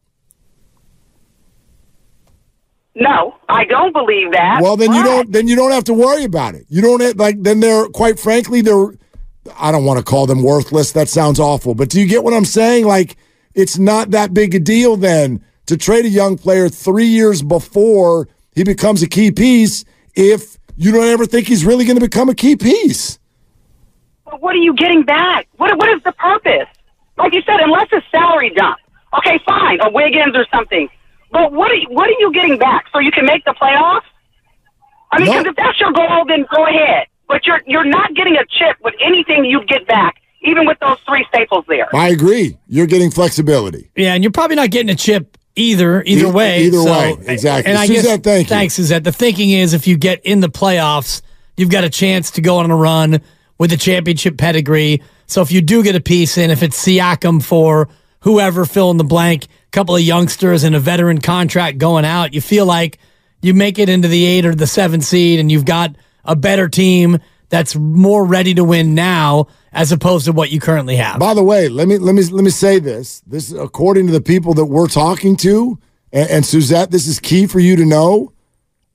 No, 2.97 3.37
I 3.49 3.65
don't 3.65 3.93
believe 3.93 4.33
that. 4.33 4.61
Well, 4.63 4.77
then 4.77 4.93
you 4.93 5.03
don't. 5.03 5.33
Then 5.33 5.49
you 5.49 5.57
don't 5.57 5.73
have 5.73 5.85
to 5.85 5.95
worry 5.95 6.25
about 6.25 6.55
it. 6.55 6.65
You 6.69 6.81
don't 6.81 7.01
have, 7.01 7.17
like. 7.17 7.43
Then 7.43 7.61
they're 7.61 7.87
quite 7.89 8.19
frankly 8.21 8.61
they're. 8.61 8.95
I 9.59 9.73
don't 9.73 9.85
want 9.85 9.99
to 9.99 10.05
call 10.05 10.27
them 10.27 10.43
worthless. 10.43 10.93
That 10.93 11.09
sounds 11.09 11.41
awful. 11.41 11.75
But 11.75 11.91
do 11.91 12.01
you 12.01 12.07
get 12.07 12.23
what 12.23 12.33
I'm 12.33 12.45
saying? 12.45 12.87
Like 12.87 13.17
it's 13.55 13.79
not 13.79 14.11
that 14.11 14.33
big 14.33 14.55
a 14.55 14.61
deal 14.61 14.97
then 14.97 15.45
to 15.67 15.77
trade 15.77 16.05
a 16.05 16.09
young 16.09 16.37
player 16.37 16.69
three 16.69 17.07
years 17.07 17.43
before 17.43 18.29
he 18.55 18.65
becomes 18.65 19.03
a 19.03 19.09
key 19.09 19.31
piece. 19.33 19.85
If 20.15 20.59
you 20.77 20.93
don't 20.93 21.07
ever 21.07 21.27
think 21.27 21.49
he's 21.49 21.65
really 21.65 21.85
going 21.85 21.99
to 21.99 22.05
become 22.05 22.29
a 22.29 22.35
key 22.35 22.57
piece. 22.57 23.19
But 24.25 24.41
what 24.41 24.55
are 24.55 24.59
you 24.59 24.75
getting 24.75 25.03
back? 25.03 25.49
What 25.57 25.77
what 25.79 25.89
is 25.89 26.03
the 26.05 26.13
purpose? 26.13 26.69
Like 27.17 27.35
you 27.35 27.43
said, 27.43 27.61
unless 27.61 27.89
it's 27.93 28.07
salary 28.11 28.51
dump. 28.51 28.79
Okay, 29.19 29.41
fine, 29.47 29.81
a 29.81 29.91
Wiggins 29.91 30.35
or 30.37 30.47
something. 30.53 30.89
But 31.35 31.53
what 31.53 31.71
are 31.71 31.75
you, 31.75 31.89
what 31.91 32.07
are 32.09 32.15
you 32.19 32.33
getting 32.33 32.57
back? 32.59 32.87
So 32.93 33.01
you 33.01 33.11
can 33.11 33.27
make 33.27 33.45
the 33.45 33.55
playoffs? 33.61 34.07
I 35.13 35.19
mean, 35.19 35.27
No. 35.27 35.33
because 35.43 35.51
if 35.51 35.57
that's 35.57 35.81
your 35.81 35.93
goal, 35.93 36.25
then 36.27 36.47
go 36.55 36.65
ahead. 36.67 37.07
But 37.29 37.45
you're 37.47 37.61
you're 37.67 37.85
not 37.85 38.15
getting 38.15 38.37
a 38.37 38.45
chip 38.49 38.77
with 38.83 38.95
anything 39.05 39.45
you 39.45 39.65
get 39.67 39.87
back, 39.87 40.15
even 40.43 40.67
with 40.67 40.79
those 40.81 40.99
three 41.07 41.27
staples 41.29 41.65
there. 41.69 41.95
I 41.95 42.09
agree. 42.11 42.57
You're 42.69 42.87
getting 42.87 43.11
flexibility. 43.11 43.91
Yeah, 43.97 44.15
and 44.15 44.23
you're 44.23 44.31
probably 44.31 44.57
not 44.57 44.71
getting 44.71 44.91
a 44.91 44.95
chip 44.95 45.37
either. 45.57 46.03
Either 46.05 46.27
E- 46.29 46.31
way. 46.31 46.63
either 46.65 46.79
so- 46.79 46.93
way, 46.93 47.17
exactly. 47.27 47.71
And 47.71 47.79
I 47.79 47.87
Suzette, 47.87 48.23
guess, 48.23 48.33
thank 48.33 48.47
you. 48.47 48.49
Thanks, 48.57 48.75
Suzette. 48.75 49.05
The 49.05 49.13
thinking 49.13 49.51
is 49.51 49.73
if 49.75 49.87
you 49.87 49.97
get 49.97 50.21
in 50.25 50.41
the 50.41 50.49
playoffs, 50.49 51.23
you've 51.57 51.71
got 51.71 51.85
a 51.85 51.91
chance 51.91 52.31
to 52.33 52.41
go 52.41 52.59
on 52.59 52.71
a 52.71 52.77
run 52.77 53.21
with 53.59 53.73
a 53.73 53.77
championship 53.77 54.37
pedigree. 54.37 55.03
So 55.27 55.41
if 55.43 55.51
you 55.51 55.61
do 55.63 55.83
get 55.83 55.97
a 55.97 56.01
piece 56.01 56.37
in, 56.39 56.51
if 56.51 56.63
it's 56.63 56.77
Siakam 56.85 57.43
for 57.43 57.89
whoever, 58.21 58.65
fill 58.67 58.91
in 58.91 58.97
the 58.99 59.05
blank, 59.05 59.47
couple 59.75 59.97
of 59.97 60.03
youngsters 60.03 60.63
and 60.63 60.77
a 60.77 60.81
veteran 60.81 61.21
contract 61.21 61.79
going 61.79 62.05
out, 62.05 62.33
you 62.33 62.41
feel 62.41 62.65
like 62.65 62.99
you 63.43 63.53
make 63.53 63.79
it 63.79 63.89
into 63.89 64.07
the 64.07 64.25
eight 64.25 64.47
or 64.47 64.55
the 64.55 64.69
seven 64.69 65.01
seed 65.01 65.41
and 65.41 65.51
you've 65.51 65.65
got 65.65 65.97
a 66.25 66.37
better 66.37 66.69
team 66.69 67.19
that's 67.49 67.75
more 67.75 68.25
ready 68.25 68.55
to 68.55 68.63
win 68.63 68.95
now 68.95 69.49
as 69.73 69.91
opposed 69.91 70.27
to 70.27 70.33
what 70.33 70.53
you 70.53 70.61
currently 70.61 70.97
have. 70.97 71.19
By 71.19 71.35
the 71.35 71.43
way, 71.43 71.69
let 71.69 71.89
me 71.89 71.99
let 71.99 72.15
me 72.15 72.23
let 72.23 72.45
me 72.45 72.51
say 72.51 72.79
this. 72.79 73.21
This 73.27 73.51
is 73.51 73.59
according 73.59 74.07
to 74.07 74.13
the 74.13 74.21
people 74.21 74.55
that 74.55 74.67
we're 74.67 74.87
talking 74.87 75.37
to, 75.39 75.79
and, 76.13 76.31
and 76.31 76.47
Suzette, 76.47 76.93
this 76.93 77.09
is 77.09 77.19
key 77.19 77.47
for 77.47 77.59
you 77.59 77.75
to 77.75 77.85
know. 77.85 78.33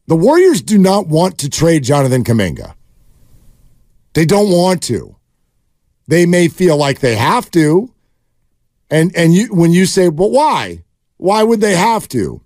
The 0.07 0.15
Warriors 0.15 0.61
do 0.61 0.77
not 0.77 1.07
want 1.07 1.37
to 1.39 1.49
trade 1.49 1.83
Jonathan 1.83 2.23
Kuminga. 2.23 2.73
They 4.13 4.25
don't 4.25 4.49
want 4.49 4.81
to. 4.83 5.17
They 6.07 6.25
may 6.25 6.47
feel 6.47 6.77
like 6.77 7.01
they 7.01 7.15
have 7.15 7.51
to. 7.51 7.93
And 8.89 9.15
and 9.15 9.33
you 9.33 9.47
when 9.53 9.71
you 9.71 9.85
say, 9.85 10.09
"But 10.09 10.31
why? 10.31 10.83
Why 11.17 11.43
would 11.43 11.61
they 11.61 11.75
have 11.75 12.07
to?" 12.09 12.41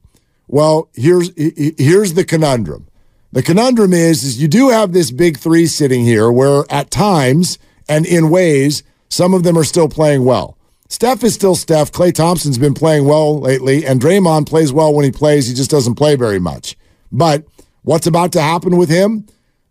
Well, 0.48 0.90
here's 0.94 1.32
he- 1.36 1.54
he- 1.78 1.84
here's 1.84 2.14
the 2.14 2.26
conundrum. 2.26 2.88
The 3.32 3.42
conundrum 3.42 3.94
is 3.94 4.24
is 4.24 4.42
you 4.42 4.48
do 4.48 4.70
have 4.70 4.92
this 4.94 5.10
big 5.10 5.38
3 5.38 5.66
sitting 5.66 6.04
here 6.04 6.32
where 6.32 6.66
at 6.70 6.92
times 6.92 7.58
and 7.90 8.06
in 8.06 8.30
ways 8.30 8.84
some 9.10 9.34
of 9.34 9.44
them 9.44 9.58
are 9.58 9.64
still 9.64 9.88
playing 9.88 10.26
well. 10.26 10.58
Steph 10.90 11.24
is 11.24 11.34
still 11.34 11.56
Steph. 11.56 11.92
Klay 11.92 12.14
Thompson's 12.14 12.60
been 12.60 12.76
playing 12.76 13.06
well 13.06 13.40
lately, 13.40 13.86
and 13.86 14.00
Draymond 14.00 14.46
plays 14.48 14.72
well 14.72 14.94
when 14.94 15.06
he 15.06 15.12
plays. 15.12 15.48
He 15.48 15.54
just 15.56 15.72
doesn't 15.72 15.96
play 15.96 16.16
very 16.16 16.40
much. 16.40 16.78
But 17.12 17.46
what's 17.82 18.06
about 18.06 18.32
to 18.34 18.42
happen 18.42 18.78
with 18.78 18.90
him? 18.90 19.26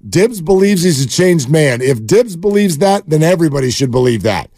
Dibs 0.08 0.40
believes 0.40 0.82
he's 0.82 1.04
a 1.04 1.08
changed 1.08 1.48
man. 1.48 1.80
If 1.80 2.04
Dibs 2.04 2.34
believes 2.34 2.78
that, 2.78 3.08
then 3.08 3.22
everybody 3.22 3.70
should 3.70 3.92
believe 3.92 4.22
that. 4.22 4.50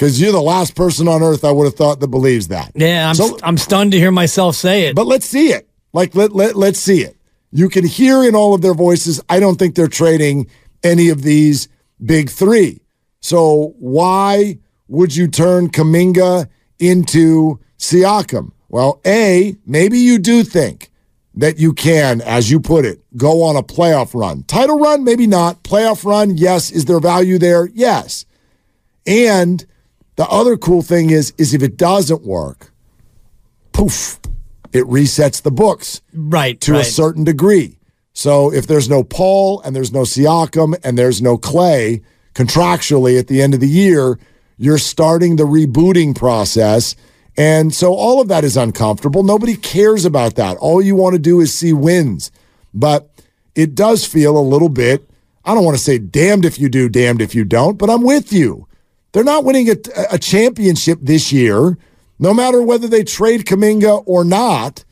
Because 0.00 0.18
you're 0.18 0.32
the 0.32 0.40
last 0.40 0.74
person 0.76 1.08
on 1.08 1.22
earth 1.22 1.44
I 1.44 1.50
would 1.50 1.64
have 1.66 1.74
thought 1.74 2.00
that 2.00 2.08
believes 2.08 2.48
that. 2.48 2.72
Yeah, 2.74 3.10
I'm, 3.10 3.14
So- 3.14 3.38
I'm 3.42 3.58
stunned 3.58 3.92
to 3.92 3.98
hear 3.98 4.10
myself 4.10 4.56
say 4.56 4.84
it. 4.84 4.96
But 4.96 5.06
let's 5.06 5.26
see 5.26 5.48
it. 5.52 5.68
Like 5.92 6.14
let 6.14 6.32
let 6.32 6.56
let's 6.56 6.78
see 6.78 7.02
it. 7.02 7.18
You 7.52 7.68
can 7.68 7.84
hear 7.84 8.24
in 8.24 8.34
all 8.34 8.54
of 8.54 8.62
their 8.62 8.72
voices. 8.72 9.20
I 9.28 9.40
don't 9.40 9.58
think 9.58 9.74
they're 9.74 9.88
trading 9.88 10.46
any 10.82 11.10
of 11.10 11.20
these 11.20 11.68
big 12.02 12.30
three. 12.30 12.80
So 13.20 13.74
why 13.78 14.56
would 14.88 15.14
you 15.14 15.28
turn 15.28 15.68
Kuminga 15.68 16.48
into 16.78 17.60
Siakam? 17.78 18.52
Well, 18.70 19.02
a 19.04 19.54
maybe 19.66 19.98
you 19.98 20.18
do 20.18 20.44
think 20.44 20.90
that 21.34 21.58
you 21.58 21.74
can, 21.74 22.22
as 22.22 22.50
you 22.50 22.58
put 22.58 22.86
it, 22.86 23.02
go 23.18 23.42
on 23.42 23.54
a 23.54 23.62
playoff 23.62 24.18
run. 24.18 24.44
Title 24.44 24.78
run, 24.78 25.04
maybe 25.04 25.26
not. 25.26 25.62
Playoff 25.62 26.06
run, 26.06 26.38
yes. 26.38 26.70
Is 26.70 26.86
there 26.86 27.00
value 27.00 27.36
there? 27.38 27.68
Yes. 27.74 28.24
And 29.06 29.66
the 30.20 30.28
other 30.28 30.58
cool 30.58 30.82
thing 30.82 31.08
is, 31.08 31.32
is 31.38 31.54
if 31.54 31.62
it 31.62 31.78
doesn't 31.78 32.20
work, 32.24 32.74
poof, 33.72 34.20
it 34.70 34.84
resets 34.84 35.40
the 35.40 35.50
books 35.50 36.02
right. 36.12 36.60
to 36.60 36.72
right. 36.72 36.82
a 36.82 36.84
certain 36.84 37.24
degree. 37.24 37.78
So 38.12 38.52
if 38.52 38.66
there's 38.66 38.86
no 38.86 39.02
Paul 39.02 39.62
and 39.62 39.74
there's 39.74 39.94
no 39.94 40.00
Siakam 40.00 40.78
and 40.84 40.98
there's 40.98 41.22
no 41.22 41.38
Klay 41.38 42.02
contractually 42.34 43.18
at 43.18 43.28
the 43.28 43.40
end 43.40 43.54
of 43.54 43.60
the 43.60 43.66
year, 43.66 44.18
you're 44.58 44.76
starting 44.76 45.36
the 45.36 45.44
rebooting 45.44 46.14
process. 46.14 46.96
And 47.38 47.74
so 47.74 47.94
all 47.94 48.20
of 48.20 48.28
that 48.28 48.44
is 48.44 48.58
uncomfortable. 48.58 49.22
Nobody 49.22 49.56
cares 49.56 50.04
about 50.04 50.34
that. 50.34 50.58
All 50.58 50.82
you 50.82 50.94
want 50.94 51.14
to 51.14 51.18
do 51.18 51.40
is 51.40 51.56
see 51.56 51.72
wins. 51.72 52.30
But 52.74 53.08
it 53.54 53.74
does 53.74 54.04
feel 54.04 54.36
a 54.36 54.50
little 54.52 54.68
bit, 54.68 55.08
I 55.46 55.54
don't 55.54 55.64
want 55.64 55.78
to 55.78 55.82
say 55.82 55.96
damned 55.96 56.44
if 56.44 56.58
you 56.58 56.68
do, 56.68 56.90
damned 56.90 57.22
if 57.22 57.34
you 57.34 57.46
don't, 57.46 57.78
but 57.78 57.88
I'm 57.88 58.02
with 58.02 58.34
you. 58.34 58.66
They're 59.12 59.24
not 59.24 59.44
winning 59.44 59.68
a, 59.70 59.76
a 60.12 60.18
championship 60.18 60.98
this 61.02 61.32
year, 61.32 61.76
no 62.18 62.32
matter 62.32 62.62
whether 62.62 62.86
they 62.86 63.04
trade 63.04 63.44
Kuminga 63.44 64.02
or 64.06 64.24
not. 64.24 64.84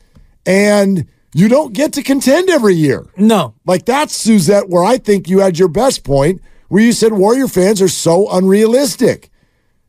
And 0.45 1.07
you 1.33 1.47
don't 1.47 1.73
get 1.73 1.93
to 1.93 2.03
contend 2.03 2.49
every 2.49 2.73
year. 2.73 3.05
No. 3.15 3.53
Like 3.65 3.85
that's 3.85 4.15
Suzette, 4.15 4.69
where 4.69 4.83
I 4.83 4.97
think 4.97 5.29
you 5.29 5.39
had 5.39 5.59
your 5.59 5.67
best 5.67 6.03
point, 6.03 6.41
where 6.67 6.83
you 6.83 6.91
said 6.91 7.13
Warrior 7.13 7.47
fans 7.47 7.81
are 7.81 7.87
so 7.87 8.29
unrealistic. 8.31 9.29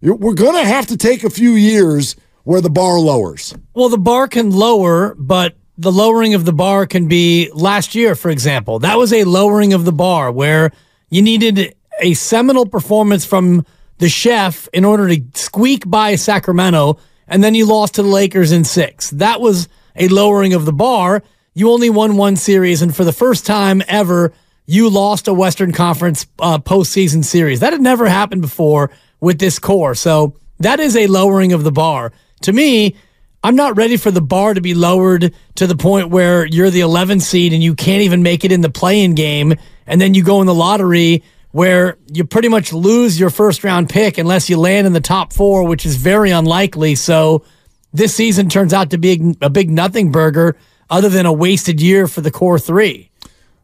You're, 0.01 0.17
we're 0.17 0.35
going 0.35 0.57
to 0.63 0.69
have 0.69 0.87
to 0.89 0.97
take 0.97 1.25
a 1.25 1.31
few 1.31 1.53
years 1.53 2.17
where 2.45 2.61
the 2.61 2.71
bar 2.71 2.99
lowers. 2.99 3.55
Well, 3.75 3.89
the 3.89 3.99
bar 3.99 4.29
can 4.29 4.51
lower, 4.51 5.15
but 5.17 5.57
the 5.77 5.93
lowering 5.93 6.35
of 6.35 6.45
the 6.45 6.53
bar 6.53 6.87
can 6.87 7.09
be 7.09 7.51
last 7.55 7.95
year, 7.95 8.15
for 8.15 8.31
example. 8.31 8.79
That 8.79 8.99
was 8.99 9.13
a 9.13 9.25
lowering 9.25 9.73
of 9.73 9.85
the 9.85 9.93
bar 9.93 10.31
where 10.31 10.73
you 11.09 11.23
needed 11.23 11.75
a 12.01 12.15
seminal 12.15 12.67
performance 12.67 13.25
from 13.25 13.65
the 14.01 14.09
chef 14.09 14.67
in 14.73 14.85
order 14.85 15.15
to 15.15 15.23
squeak 15.35 15.89
by 15.89 16.17
Sacramento, 16.17 16.99
and 17.29 17.45
then 17.45 17.55
you 17.55 17.67
lost 17.67 17.95
to 17.95 18.03
the 18.03 18.09
Lakers 18.09 18.51
in 18.51 18.65
six. 18.65 19.11
That 19.11 19.41
was 19.41 19.69
a 19.95 20.09
lowering 20.09 20.55
of 20.55 20.65
the 20.65 20.73
bar. 20.73 21.23
You 21.55 21.71
only 21.71 21.91
won 21.91 22.17
one 22.17 22.37
series, 22.37 22.83
and 22.83 22.97
for 22.97 23.05
the 23.05 23.13
first 23.13 23.47
time 23.47 23.83
ever, 23.87 24.33
you 24.67 24.89
lost 24.89 25.29
a 25.29 25.35
Western 25.35 25.73
Conference 25.73 26.27
uh, 26.39 26.59
postseason 26.59 27.25
series. 27.25 27.61
That 27.61 27.75
had 27.75 27.83
never 27.83 28.09
happened 28.09 28.41
before 28.41 28.91
with 29.21 29.39
this 29.39 29.59
core. 29.59 29.95
So 29.95 30.35
that 30.61 30.81
is 30.81 30.97
a 30.97 31.07
lowering 31.07 31.53
of 31.53 31.63
the 31.63 31.73
bar. 31.73 32.13
To 32.43 32.53
me, 32.53 32.97
I'm 33.45 33.57
not 33.57 33.77
ready 33.77 33.99
for 33.99 34.11
the 34.11 34.23
bar 34.23 34.55
to 34.55 34.63
be 34.63 34.73
lowered 34.73 35.35
to 35.57 35.67
the 35.67 35.77
point 35.77 36.09
where 36.09 36.47
you're 36.47 36.71
the 36.71 36.81
11 36.81 37.21
seed 37.21 37.53
and 37.53 37.63
you 37.63 37.75
can't 37.75 38.03
even 38.03 38.23
make 38.23 38.45
it 38.47 38.53
in 38.53 38.63
the 38.63 38.71
play-in 38.71 39.15
game, 39.15 39.55
and 39.87 40.01
then 40.01 40.15
you 40.15 40.23
go 40.23 40.41
in 40.41 40.47
the 40.47 40.55
lottery 40.55 41.23
where 41.53 41.99
you 42.13 42.25
pretty 42.25 42.49
much 42.49 42.73
lose 42.73 43.19
your 43.19 43.31
first 43.31 43.65
round 43.65 43.89
pick 43.89 44.19
unless 44.19 44.49
you 44.49 44.59
land 44.59 44.87
in 44.87 44.93
the 44.93 45.01
top 45.01 45.33
four, 45.33 45.67
which 45.67 45.85
is 45.85 45.97
very 45.97 46.31
unlikely. 46.31 46.95
So 46.95 47.45
this 47.93 48.15
season 48.15 48.49
turns 48.49 48.73
out 48.73 48.91
to 48.91 48.99
be 48.99 49.35
a 49.41 49.51
big 49.51 49.71
nothing 49.71 50.13
burger 50.13 50.57
other 50.89 51.09
than 51.09 51.27
a 51.27 51.33
wasted 51.33 51.81
year 51.81 52.07
for 52.07 52.21
the 52.21 52.31
core 52.31 52.59
three. 52.59 53.11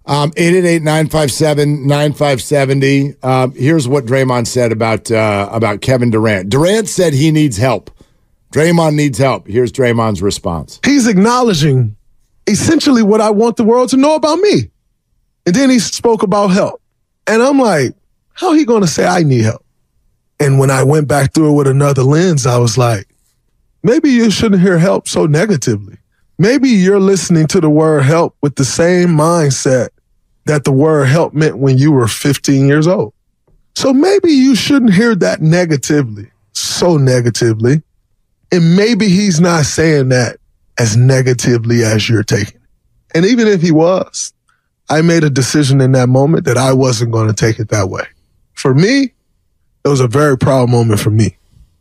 Um, 0.07 0.31
888-957-9570. 0.33 3.25
Um, 3.25 3.53
here's 3.55 3.89
what 3.89 4.07
Draymond 4.07 4.47
said 4.47 4.71
about 4.71 5.11
uh, 5.11 5.49
about 5.51 5.81
Kevin 5.81 6.11
Durant. 6.11 6.49
Durant 6.49 6.89
said 6.89 7.13
he 7.13 7.33
needs 7.33 7.57
help. 7.57 7.91
Draymond 8.53 8.95
needs 8.95 9.19
help. 9.19 9.49
Here's 9.49 9.73
Draymond's 9.73 10.23
response. 10.23 10.79
He's 10.85 11.09
acknowledging 11.09 11.97
essentially 12.47 13.03
what 13.03 13.21
I 13.21 13.31
want 13.31 13.57
the 13.57 13.65
world 13.65 13.89
to 13.91 13.97
know 13.97 14.15
about 14.15 14.39
me. 14.39 14.71
And 15.45 15.55
then 15.55 15.71
he 15.71 15.81
spoke 15.81 16.23
about 16.23 16.53
help. 16.53 16.81
And 17.27 17.43
I'm 17.43 17.59
like, 17.59 17.95
how 18.35 18.53
he 18.53 18.65
going 18.65 18.83
to 18.83 18.89
say 18.89 19.07
I 19.07 19.23
need 19.23 19.43
help? 19.43 19.65
And 20.39 20.59
when 20.59 20.71
I 20.71 20.83
went 20.83 21.09
back 21.09 21.33
through 21.33 21.53
it 21.53 21.57
with 21.57 21.67
another 21.67 22.03
lens, 22.03 22.47
I 22.47 22.59
was 22.59 22.77
like, 22.77 23.09
maybe 23.83 24.11
you 24.11 24.31
shouldn't 24.31 24.61
hear 24.61 24.79
help 24.79 25.09
so 25.09 25.27
negatively. 25.27 25.97
Maybe 26.39 26.69
you're 26.69 27.01
listening 27.01 27.47
to 27.49 27.61
the 27.61 27.71
word 27.71 28.03
help 28.03 28.37
with 28.43 28.57
the 28.57 28.65
same 28.65 29.09
mindset 29.09 29.89
that 30.45 30.65
the 30.65 30.73
word 30.73 31.07
help 31.07 31.33
meant 31.33 31.59
when 31.59 31.79
you 31.79 31.91
were 31.93 32.09
15 32.09 32.67
years 32.67 32.87
old. 32.87 33.15
So 33.75 33.93
maybe 33.93 34.31
you 34.31 34.55
shouldn't 34.55 34.93
hear 34.93 35.15
that 35.17 35.41
negatively, 35.41 36.31
so 36.53 36.97
negatively. 36.97 37.83
And 38.53 38.77
maybe 38.77 39.09
he's 39.09 39.41
not 39.41 39.65
saying 39.65 40.11
that 40.11 40.39
as 40.79 40.97
negatively 40.97 41.83
as 41.83 42.09
you're 42.09 42.23
taking 42.23 42.57
it. 42.57 42.69
And 43.15 43.25
even 43.25 43.49
if 43.49 43.63
he 43.63 43.73
was, 43.73 44.33
I 44.89 45.03
made 45.03 45.25
a 45.25 45.31
decision 45.31 45.81
in 45.81 45.93
that 45.93 46.09
moment 46.09 46.45
that 46.45 46.57
I 46.57 46.73
wasn't 46.73 47.13
going 47.13 47.29
to 47.29 47.35
take 47.35 47.59
it 47.59 47.69
that 47.71 47.89
way. 47.89 48.05
For 48.53 48.75
me, 48.75 49.13
it 49.85 49.89
was 49.89 50.01
a 50.01 50.09
very 50.09 50.39
proud 50.39 50.71
moment 50.71 51.01
for 51.01 51.11
me 51.11 51.37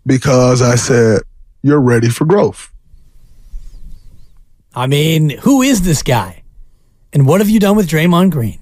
because 0.06 0.62
I 0.62 0.76
said, 0.76 1.22
You're 1.62 1.82
ready 1.82 2.10
for 2.10 2.26
growth. 2.26 2.72
I 4.76 4.88
mean, 4.88 5.30
who 5.30 5.62
is 5.62 5.84
this 5.84 6.04
guy? 6.04 6.44
And 7.14 7.26
what 7.26 7.40
have 7.40 7.50
you 7.50 7.60
done 7.60 7.78
with 7.78 7.88
Draymond 7.88 8.32
Green? 8.32 8.60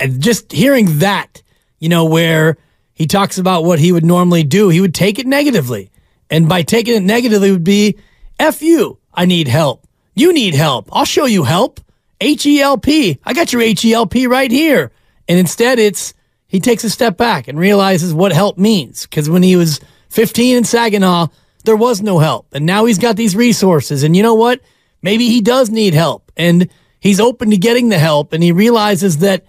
And 0.00 0.22
just 0.22 0.52
hearing 0.52 1.00
that, 1.00 1.42
you 1.78 1.90
know, 1.90 2.06
where 2.06 2.56
he 2.94 3.06
talks 3.06 3.36
about 3.36 3.64
what 3.64 3.78
he 3.78 3.92
would 3.92 4.06
normally 4.06 4.42
do, 4.42 4.70
he 4.70 4.80
would 4.80 4.94
take 4.94 5.18
it 5.18 5.26
negatively. 5.26 5.90
And 6.30 6.48
by 6.48 6.62
taking 6.62 6.94
it 6.94 7.02
negatively 7.02 7.50
would 7.50 7.64
be, 7.64 7.98
F 8.38 8.62
you, 8.62 8.98
I 9.12 9.26
need 9.26 9.48
help. 9.48 9.86
You 10.14 10.32
need 10.32 10.54
help. 10.54 10.88
I'll 10.92 11.04
show 11.04 11.26
you 11.26 11.42
help. 11.44 11.80
H 12.22 12.46
E 12.46 12.60
L 12.60 12.78
P. 12.78 13.18
I 13.24 13.34
got 13.34 13.52
your 13.52 13.62
H 13.62 13.84
E 13.84 13.92
L 13.92 14.06
P 14.06 14.26
right 14.26 14.50
here. 14.50 14.92
And 15.28 15.38
instead, 15.38 15.78
it's 15.78 16.14
he 16.46 16.60
takes 16.60 16.84
a 16.84 16.90
step 16.90 17.16
back 17.16 17.48
and 17.48 17.58
realizes 17.58 18.14
what 18.14 18.32
help 18.32 18.58
means. 18.58 19.06
Because 19.06 19.28
when 19.28 19.42
he 19.42 19.56
was 19.56 19.80
15 20.10 20.58
in 20.58 20.64
Saginaw, 20.64 21.28
there 21.64 21.76
was 21.76 22.00
no 22.02 22.18
help. 22.18 22.54
And 22.54 22.66
now 22.66 22.84
he's 22.84 22.98
got 22.98 23.16
these 23.16 23.34
resources. 23.34 24.02
And 24.02 24.16
you 24.16 24.22
know 24.22 24.34
what? 24.34 24.60
Maybe 25.02 25.28
he 25.28 25.40
does 25.40 25.70
need 25.70 25.94
help. 25.94 26.30
And 26.36 26.68
he's 27.00 27.20
open 27.20 27.50
to 27.50 27.56
getting 27.56 27.88
the 27.88 27.98
help. 27.98 28.32
And 28.32 28.42
he 28.42 28.52
realizes 28.52 29.18
that 29.18 29.44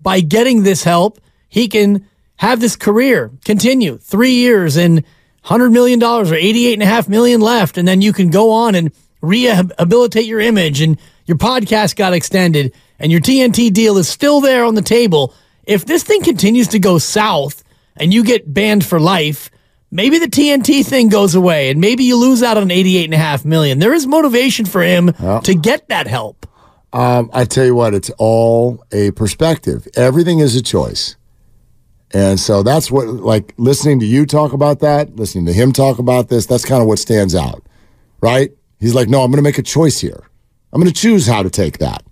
by 0.00 0.20
getting 0.20 0.62
this 0.62 0.84
help, 0.84 1.20
he 1.48 1.68
can 1.68 2.06
have 2.36 2.60
this 2.60 2.76
career 2.76 3.30
continue 3.44 3.96
three 3.96 4.32
years 4.34 4.76
and 4.76 5.04
$100 5.44 5.72
million 5.72 6.02
or 6.02 6.24
88.5 6.24 7.08
million 7.08 7.40
left. 7.40 7.78
And 7.78 7.88
then 7.88 8.02
you 8.02 8.12
can 8.12 8.30
go 8.30 8.50
on 8.50 8.74
and 8.74 8.92
rehabilitate 9.20 10.26
your 10.26 10.40
image 10.40 10.80
and 10.80 10.98
your 11.28 11.36
podcast 11.36 11.94
got 11.94 12.12
extended, 12.12 12.74
and 12.98 13.12
your 13.12 13.20
TNT 13.20 13.72
deal 13.72 13.98
is 13.98 14.08
still 14.08 14.40
there 14.40 14.64
on 14.64 14.74
the 14.74 14.82
table. 14.82 15.34
If 15.64 15.84
this 15.84 16.02
thing 16.02 16.24
continues 16.24 16.68
to 16.68 16.80
go 16.80 16.98
south 16.98 17.62
and 17.96 18.12
you 18.12 18.24
get 18.24 18.52
banned 18.52 18.84
for 18.84 18.98
life, 18.98 19.50
maybe 19.90 20.18
the 20.18 20.26
TNT 20.26 20.84
thing 20.84 21.08
goes 21.08 21.34
away 21.34 21.70
and 21.70 21.80
maybe 21.80 22.04
you 22.04 22.16
lose 22.16 22.42
out 22.42 22.56
on 22.56 22.70
eighty-eight 22.70 23.04
and 23.04 23.14
a 23.14 23.18
half 23.18 23.44
million. 23.44 23.78
There 23.78 23.94
is 23.94 24.06
motivation 24.06 24.66
for 24.66 24.82
him 24.82 25.12
to 25.12 25.54
get 25.54 25.88
that 25.88 26.06
help. 26.06 26.46
Um, 26.92 27.30
I 27.34 27.44
tell 27.44 27.66
you 27.66 27.74
what, 27.74 27.92
it's 27.92 28.10
all 28.18 28.82
a 28.92 29.10
perspective. 29.10 29.86
Everything 29.94 30.38
is 30.38 30.56
a 30.56 30.62
choice. 30.62 31.16
And 32.12 32.40
so 32.40 32.62
that's 32.62 32.90
what, 32.90 33.06
like, 33.06 33.52
listening 33.58 34.00
to 34.00 34.06
you 34.06 34.24
talk 34.24 34.54
about 34.54 34.80
that, 34.80 35.14
listening 35.16 35.44
to 35.44 35.52
him 35.52 35.74
talk 35.74 35.98
about 35.98 36.30
this, 36.30 36.46
that's 36.46 36.64
kind 36.64 36.80
of 36.80 36.88
what 36.88 36.98
stands 36.98 37.34
out, 37.34 37.62
right? 38.22 38.50
He's 38.80 38.94
like, 38.94 39.10
no, 39.10 39.20
I'm 39.20 39.30
going 39.30 39.36
to 39.36 39.42
make 39.42 39.58
a 39.58 39.62
choice 39.62 40.00
here. 40.00 40.27
I'm 40.72 40.80
going 40.80 40.92
to 40.92 41.00
choose 41.00 41.26
how 41.26 41.42
to 41.42 41.50
take 41.50 41.78
that. 41.78 42.02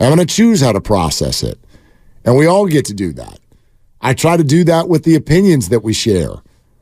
I'm 0.00 0.14
going 0.14 0.26
to 0.26 0.34
choose 0.34 0.60
how 0.60 0.72
to 0.72 0.80
process 0.80 1.42
it. 1.42 1.58
And 2.24 2.36
we 2.36 2.46
all 2.46 2.66
get 2.66 2.84
to 2.86 2.94
do 2.94 3.12
that. 3.12 3.38
I 4.00 4.14
try 4.14 4.36
to 4.36 4.44
do 4.44 4.64
that 4.64 4.88
with 4.88 5.04
the 5.04 5.14
opinions 5.14 5.68
that 5.68 5.84
we 5.84 5.92
share 5.92 6.30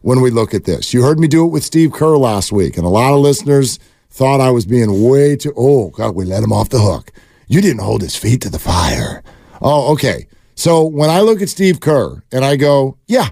when 0.01 0.20
we 0.20 0.31
look 0.31 0.55
at 0.55 0.64
this. 0.64 0.92
You 0.92 1.03
heard 1.03 1.20
me 1.20 1.29
do 1.29 1.44
it 1.44 1.51
with 1.51 1.62
Steve 1.62 1.92
Kerr 1.92 2.16
last 2.16 2.53
week, 2.53 2.77
and 2.77 2.87
a 2.87 2.90
lot 2.90 3.12
of 3.12 3.20
listeners 3.20 3.79
thought 4.11 4.40
I 4.40 4.51
was 4.51 4.66
being 4.66 5.09
way 5.09 5.37
too, 5.37 5.53
oh, 5.57 5.90
God, 5.90 6.14
we 6.14 6.25
let 6.25 6.42
him 6.42 6.53
off 6.53 6.68
the 6.68 6.81
hook. 6.81 7.12
You 7.46 7.61
didn't 7.61 7.83
hold 7.83 8.03
his 8.03 8.16
feet 8.16 8.40
to 8.42 8.51
the 8.51 8.59
fire. 8.59 9.22
Oh, 9.61 9.92
okay. 9.92 10.27
So 10.55 10.85
when 10.85 11.11
I 11.11 11.20
look 11.20 11.40
at 11.40 11.48
Steve 11.48 11.81
Kerr 11.81 12.22
and 12.33 12.44
I 12.44 12.57
go, 12.57 12.98
yeah, 13.07 13.29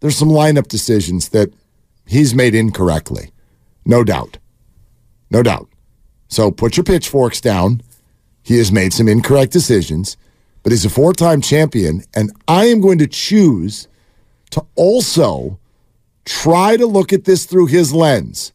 there's 0.00 0.16
some 0.16 0.28
lineup 0.28 0.68
decisions 0.68 1.30
that 1.30 1.52
he's 2.06 2.34
made 2.34 2.54
incorrectly. 2.54 3.30
No 3.84 4.04
doubt. 4.04 4.38
No 5.30 5.42
doubt. 5.42 5.68
So 6.34 6.50
put 6.50 6.76
your 6.76 6.82
pitchforks 6.82 7.40
down. 7.40 7.80
He 8.42 8.58
has 8.58 8.72
made 8.72 8.92
some 8.92 9.06
incorrect 9.06 9.52
decisions, 9.52 10.16
but 10.64 10.72
he's 10.72 10.84
a 10.84 10.90
four 10.90 11.12
time 11.12 11.40
champion. 11.40 12.02
And 12.12 12.32
I 12.48 12.64
am 12.64 12.80
going 12.80 12.98
to 12.98 13.06
choose 13.06 13.86
to 14.50 14.66
also 14.74 15.60
try 16.24 16.76
to 16.76 16.86
look 16.86 17.12
at 17.12 17.24
this 17.24 17.46
through 17.46 17.66
his 17.66 17.94
lens. 17.94 18.52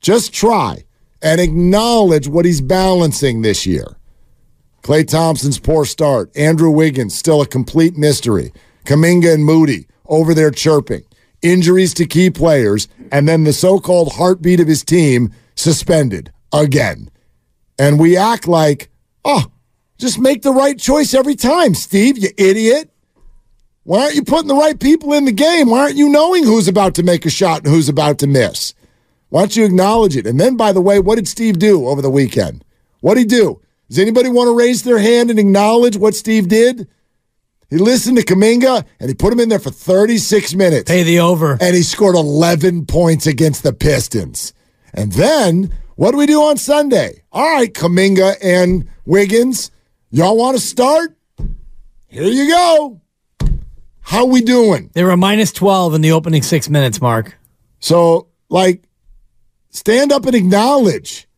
Just 0.00 0.32
try 0.32 0.84
and 1.20 1.42
acknowledge 1.42 2.26
what 2.26 2.46
he's 2.46 2.62
balancing 2.62 3.42
this 3.42 3.66
year. 3.66 3.96
Klay 4.82 5.06
Thompson's 5.06 5.58
poor 5.58 5.84
start. 5.84 6.34
Andrew 6.34 6.70
Wiggins, 6.70 7.14
still 7.14 7.42
a 7.42 7.46
complete 7.46 7.98
mystery. 7.98 8.50
Kuminga 8.86 9.34
and 9.34 9.44
Moody 9.44 9.88
over 10.06 10.32
there 10.32 10.50
chirping. 10.50 11.04
Injuries 11.42 11.92
to 11.94 12.06
key 12.06 12.30
players, 12.30 12.88
and 13.10 13.28
then 13.28 13.44
the 13.44 13.52
so 13.52 13.78
called 13.78 14.14
heartbeat 14.14 14.58
of 14.58 14.68
his 14.68 14.82
team 14.82 15.30
suspended 15.54 16.32
again. 16.52 17.10
And 17.78 17.98
we 17.98 18.16
act 18.16 18.46
like, 18.46 18.90
oh, 19.24 19.46
just 19.98 20.18
make 20.18 20.42
the 20.42 20.52
right 20.52 20.78
choice 20.78 21.14
every 21.14 21.34
time, 21.34 21.74
Steve, 21.74 22.18
you 22.18 22.30
idiot. 22.36 22.90
Why 23.84 24.04
aren't 24.04 24.14
you 24.14 24.24
putting 24.24 24.48
the 24.48 24.54
right 24.54 24.78
people 24.78 25.12
in 25.12 25.24
the 25.24 25.32
game? 25.32 25.70
Why 25.70 25.80
aren't 25.80 25.96
you 25.96 26.08
knowing 26.08 26.44
who's 26.44 26.68
about 26.68 26.94
to 26.96 27.02
make 27.02 27.26
a 27.26 27.30
shot 27.30 27.64
and 27.64 27.68
who's 27.68 27.88
about 27.88 28.18
to 28.18 28.26
miss? 28.26 28.74
Why 29.30 29.40
don't 29.40 29.56
you 29.56 29.64
acknowledge 29.64 30.16
it? 30.16 30.26
And 30.26 30.38
then, 30.38 30.56
by 30.56 30.72
the 30.72 30.80
way, 30.80 30.98
what 30.98 31.16
did 31.16 31.26
Steve 31.26 31.58
do 31.58 31.88
over 31.88 32.02
the 32.02 32.10
weekend? 32.10 32.64
What 33.00 33.14
did 33.14 33.20
he 33.20 33.26
do? 33.26 33.60
Does 33.88 33.98
anybody 33.98 34.28
want 34.28 34.48
to 34.48 34.56
raise 34.56 34.82
their 34.82 34.98
hand 34.98 35.30
and 35.30 35.38
acknowledge 35.38 35.96
what 35.96 36.14
Steve 36.14 36.48
did? 36.48 36.86
He 37.68 37.78
listened 37.78 38.18
to 38.18 38.24
Kuminga 38.24 38.84
and 39.00 39.08
he 39.08 39.14
put 39.14 39.32
him 39.32 39.40
in 39.40 39.48
there 39.48 39.58
for 39.58 39.70
36 39.70 40.54
minutes. 40.54 40.90
Pay 40.90 41.02
the 41.02 41.20
over. 41.20 41.56
And 41.60 41.74
he 41.74 41.82
scored 41.82 42.14
11 42.14 42.86
points 42.86 43.26
against 43.26 43.62
the 43.62 43.72
Pistons. 43.72 44.52
And 44.92 45.12
then, 45.12 45.74
what 46.02 46.10
do 46.10 46.16
we 46.16 46.26
do 46.26 46.42
on 46.42 46.56
Sunday? 46.56 47.22
All 47.30 47.48
right, 47.48 47.72
Kuminga 47.72 48.34
and 48.42 48.88
Wiggins, 49.04 49.70
y'all 50.10 50.36
want 50.36 50.56
to 50.56 50.60
start? 50.60 51.16
Here 52.08 52.24
you 52.24 52.48
go. 52.48 53.00
How 54.00 54.24
we 54.24 54.40
doing? 54.40 54.90
They 54.94 55.04
were 55.04 55.16
minus 55.16 55.52
12 55.52 55.94
in 55.94 56.00
the 56.00 56.10
opening 56.10 56.42
six 56.42 56.68
minutes, 56.68 57.00
Mark. 57.00 57.38
So, 57.78 58.26
like, 58.48 58.82
stand 59.70 60.10
up 60.10 60.26
and 60.26 60.34
acknowledge 60.34 61.28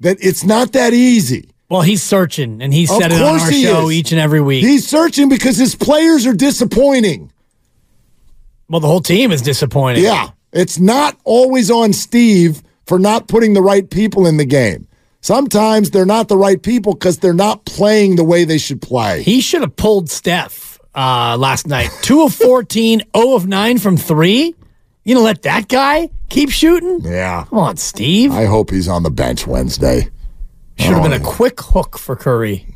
that 0.00 0.16
it's 0.18 0.44
not 0.44 0.72
that 0.72 0.94
easy. 0.94 1.50
Well, 1.68 1.82
he's 1.82 2.02
searching, 2.02 2.62
and 2.62 2.72
he 2.72 2.86
said 2.86 3.12
it 3.12 3.20
on 3.20 3.38
our 3.38 3.52
show 3.52 3.90
is. 3.90 3.96
each 3.96 4.12
and 4.12 4.20
every 4.20 4.40
week. 4.40 4.64
He's 4.64 4.88
searching 4.88 5.28
because 5.28 5.58
his 5.58 5.74
players 5.74 6.26
are 6.26 6.32
disappointing. 6.32 7.30
well, 8.66 8.80
the 8.80 8.88
whole 8.88 9.02
team 9.02 9.30
is 9.30 9.42
disappointed. 9.42 10.04
Yeah. 10.04 10.30
It's 10.54 10.78
not 10.78 11.18
always 11.24 11.70
on 11.70 11.92
Steve 11.92 12.62
for 12.86 12.98
not 12.98 13.28
putting 13.28 13.54
the 13.54 13.62
right 13.62 13.88
people 13.88 14.26
in 14.26 14.36
the 14.36 14.44
game. 14.44 14.86
Sometimes 15.20 15.90
they're 15.90 16.04
not 16.04 16.28
the 16.28 16.36
right 16.36 16.62
people 16.62 16.92
because 16.92 17.18
they're 17.18 17.32
not 17.32 17.64
playing 17.64 18.16
the 18.16 18.24
way 18.24 18.44
they 18.44 18.58
should 18.58 18.82
play. 18.82 19.22
He 19.22 19.40
should 19.40 19.62
have 19.62 19.74
pulled 19.76 20.10
Steph 20.10 20.78
uh, 20.94 21.36
last 21.38 21.66
night. 21.66 21.88
2 22.02 22.22
of 22.24 22.34
14, 22.34 23.02
0 23.16 23.34
of 23.34 23.46
9 23.46 23.78
from 23.78 23.96
three. 23.96 24.54
You 25.04 25.14
gonna 25.14 25.24
let 25.24 25.42
that 25.42 25.68
guy 25.68 26.10
keep 26.28 26.50
shooting? 26.50 27.00
Yeah. 27.02 27.44
Come 27.48 27.58
on, 27.58 27.76
Steve. 27.78 28.32
I 28.32 28.44
hope 28.46 28.70
he's 28.70 28.88
on 28.88 29.02
the 29.02 29.10
bench 29.10 29.46
Wednesday. 29.46 30.08
Should 30.78 30.92
have 30.92 31.00
Oh, 31.00 31.02
been 31.08 31.12
a 31.12 31.24
quick 31.24 31.60
hook 31.60 31.98
for 31.98 32.16
Curry. 32.16 32.66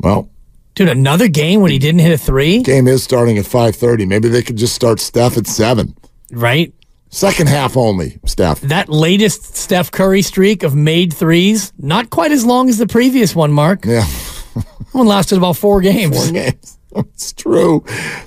Well, 0.00 0.28
Dude, 0.74 0.88
another 0.88 1.28
game 1.28 1.60
when 1.60 1.70
he 1.72 1.78
didn't 1.78 2.00
hit 2.00 2.12
a 2.12 2.16
three, 2.18 2.62
game 2.62 2.86
is 2.88 3.02
starting 3.02 3.36
at 3.38 3.44
5:30. 3.44 4.06
Maybe 4.06 4.28
they 4.28 4.40
could 4.42 4.56
just 4.56 4.74
start 4.74 4.98
Steph 5.00 5.36
at 5.36 5.46
7. 5.46 5.94
right? 6.32 6.72
Second 7.10 7.48
half 7.48 7.76
only, 7.76 8.18
Steph. 8.24 8.60
That 8.62 8.88
latest 8.88 9.56
Steph 9.56 9.90
Curry 9.90 10.22
streak 10.22 10.62
of 10.62 10.74
made 10.76 11.12
threes, 11.12 11.72
not 11.78 12.10
quite 12.10 12.30
as 12.30 12.44
long 12.44 12.68
as 12.68 12.78
the 12.78 12.86
previous 12.86 13.34
one, 13.34 13.52
Mark. 13.52 13.84
Yeah. 13.84 14.06
That 14.54 14.64
one 14.92 15.06
lasted 15.06 15.36
about 15.38 15.56
four 15.56 15.80
games. 15.80 16.16
Four 16.24 16.32
games. 16.32 16.76
It's 16.92 17.32
true. 17.32 17.84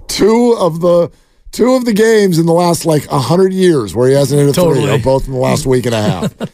Two 0.07 0.55
of 0.57 0.79
the 0.79 1.11
two 1.51 1.73
of 1.73 1.83
the 1.83 1.91
games 1.91 2.39
in 2.39 2.45
the 2.45 2.53
last 2.53 2.85
like 2.85 3.03
100 3.11 3.51
years 3.51 3.93
where 3.93 4.07
he 4.07 4.15
hasn't 4.15 4.39
hit 4.39 4.49
a 4.49 4.53
Totally. 4.53 4.85
three 4.85 4.89
are 4.95 4.99
both 4.99 5.27
in 5.27 5.33
the 5.33 5.39
last 5.39 5.65
week 5.65 5.85
and 5.85 5.93
a 5.95 6.01
half. 6.01 6.33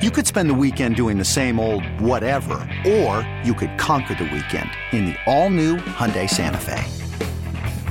You 0.00 0.12
could 0.12 0.28
spend 0.28 0.48
the 0.48 0.54
weekend 0.54 0.94
doing 0.94 1.18
the 1.18 1.24
same 1.24 1.58
old 1.58 1.82
whatever, 2.00 2.54
or 2.86 3.28
you 3.44 3.52
could 3.52 3.76
conquer 3.78 4.14
the 4.14 4.24
weekend 4.32 4.70
in 4.92 5.06
the 5.06 5.16
all-new 5.26 5.76
Hyundai 5.78 6.30
Santa 6.30 6.56
Fe. 6.60 6.84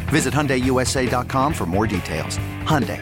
Visit 0.07 0.33
HyundaiUSA.com 0.33 1.53
for 1.53 1.65
more 1.65 1.85
details. 1.85 2.37
Hyundai, 2.63 3.01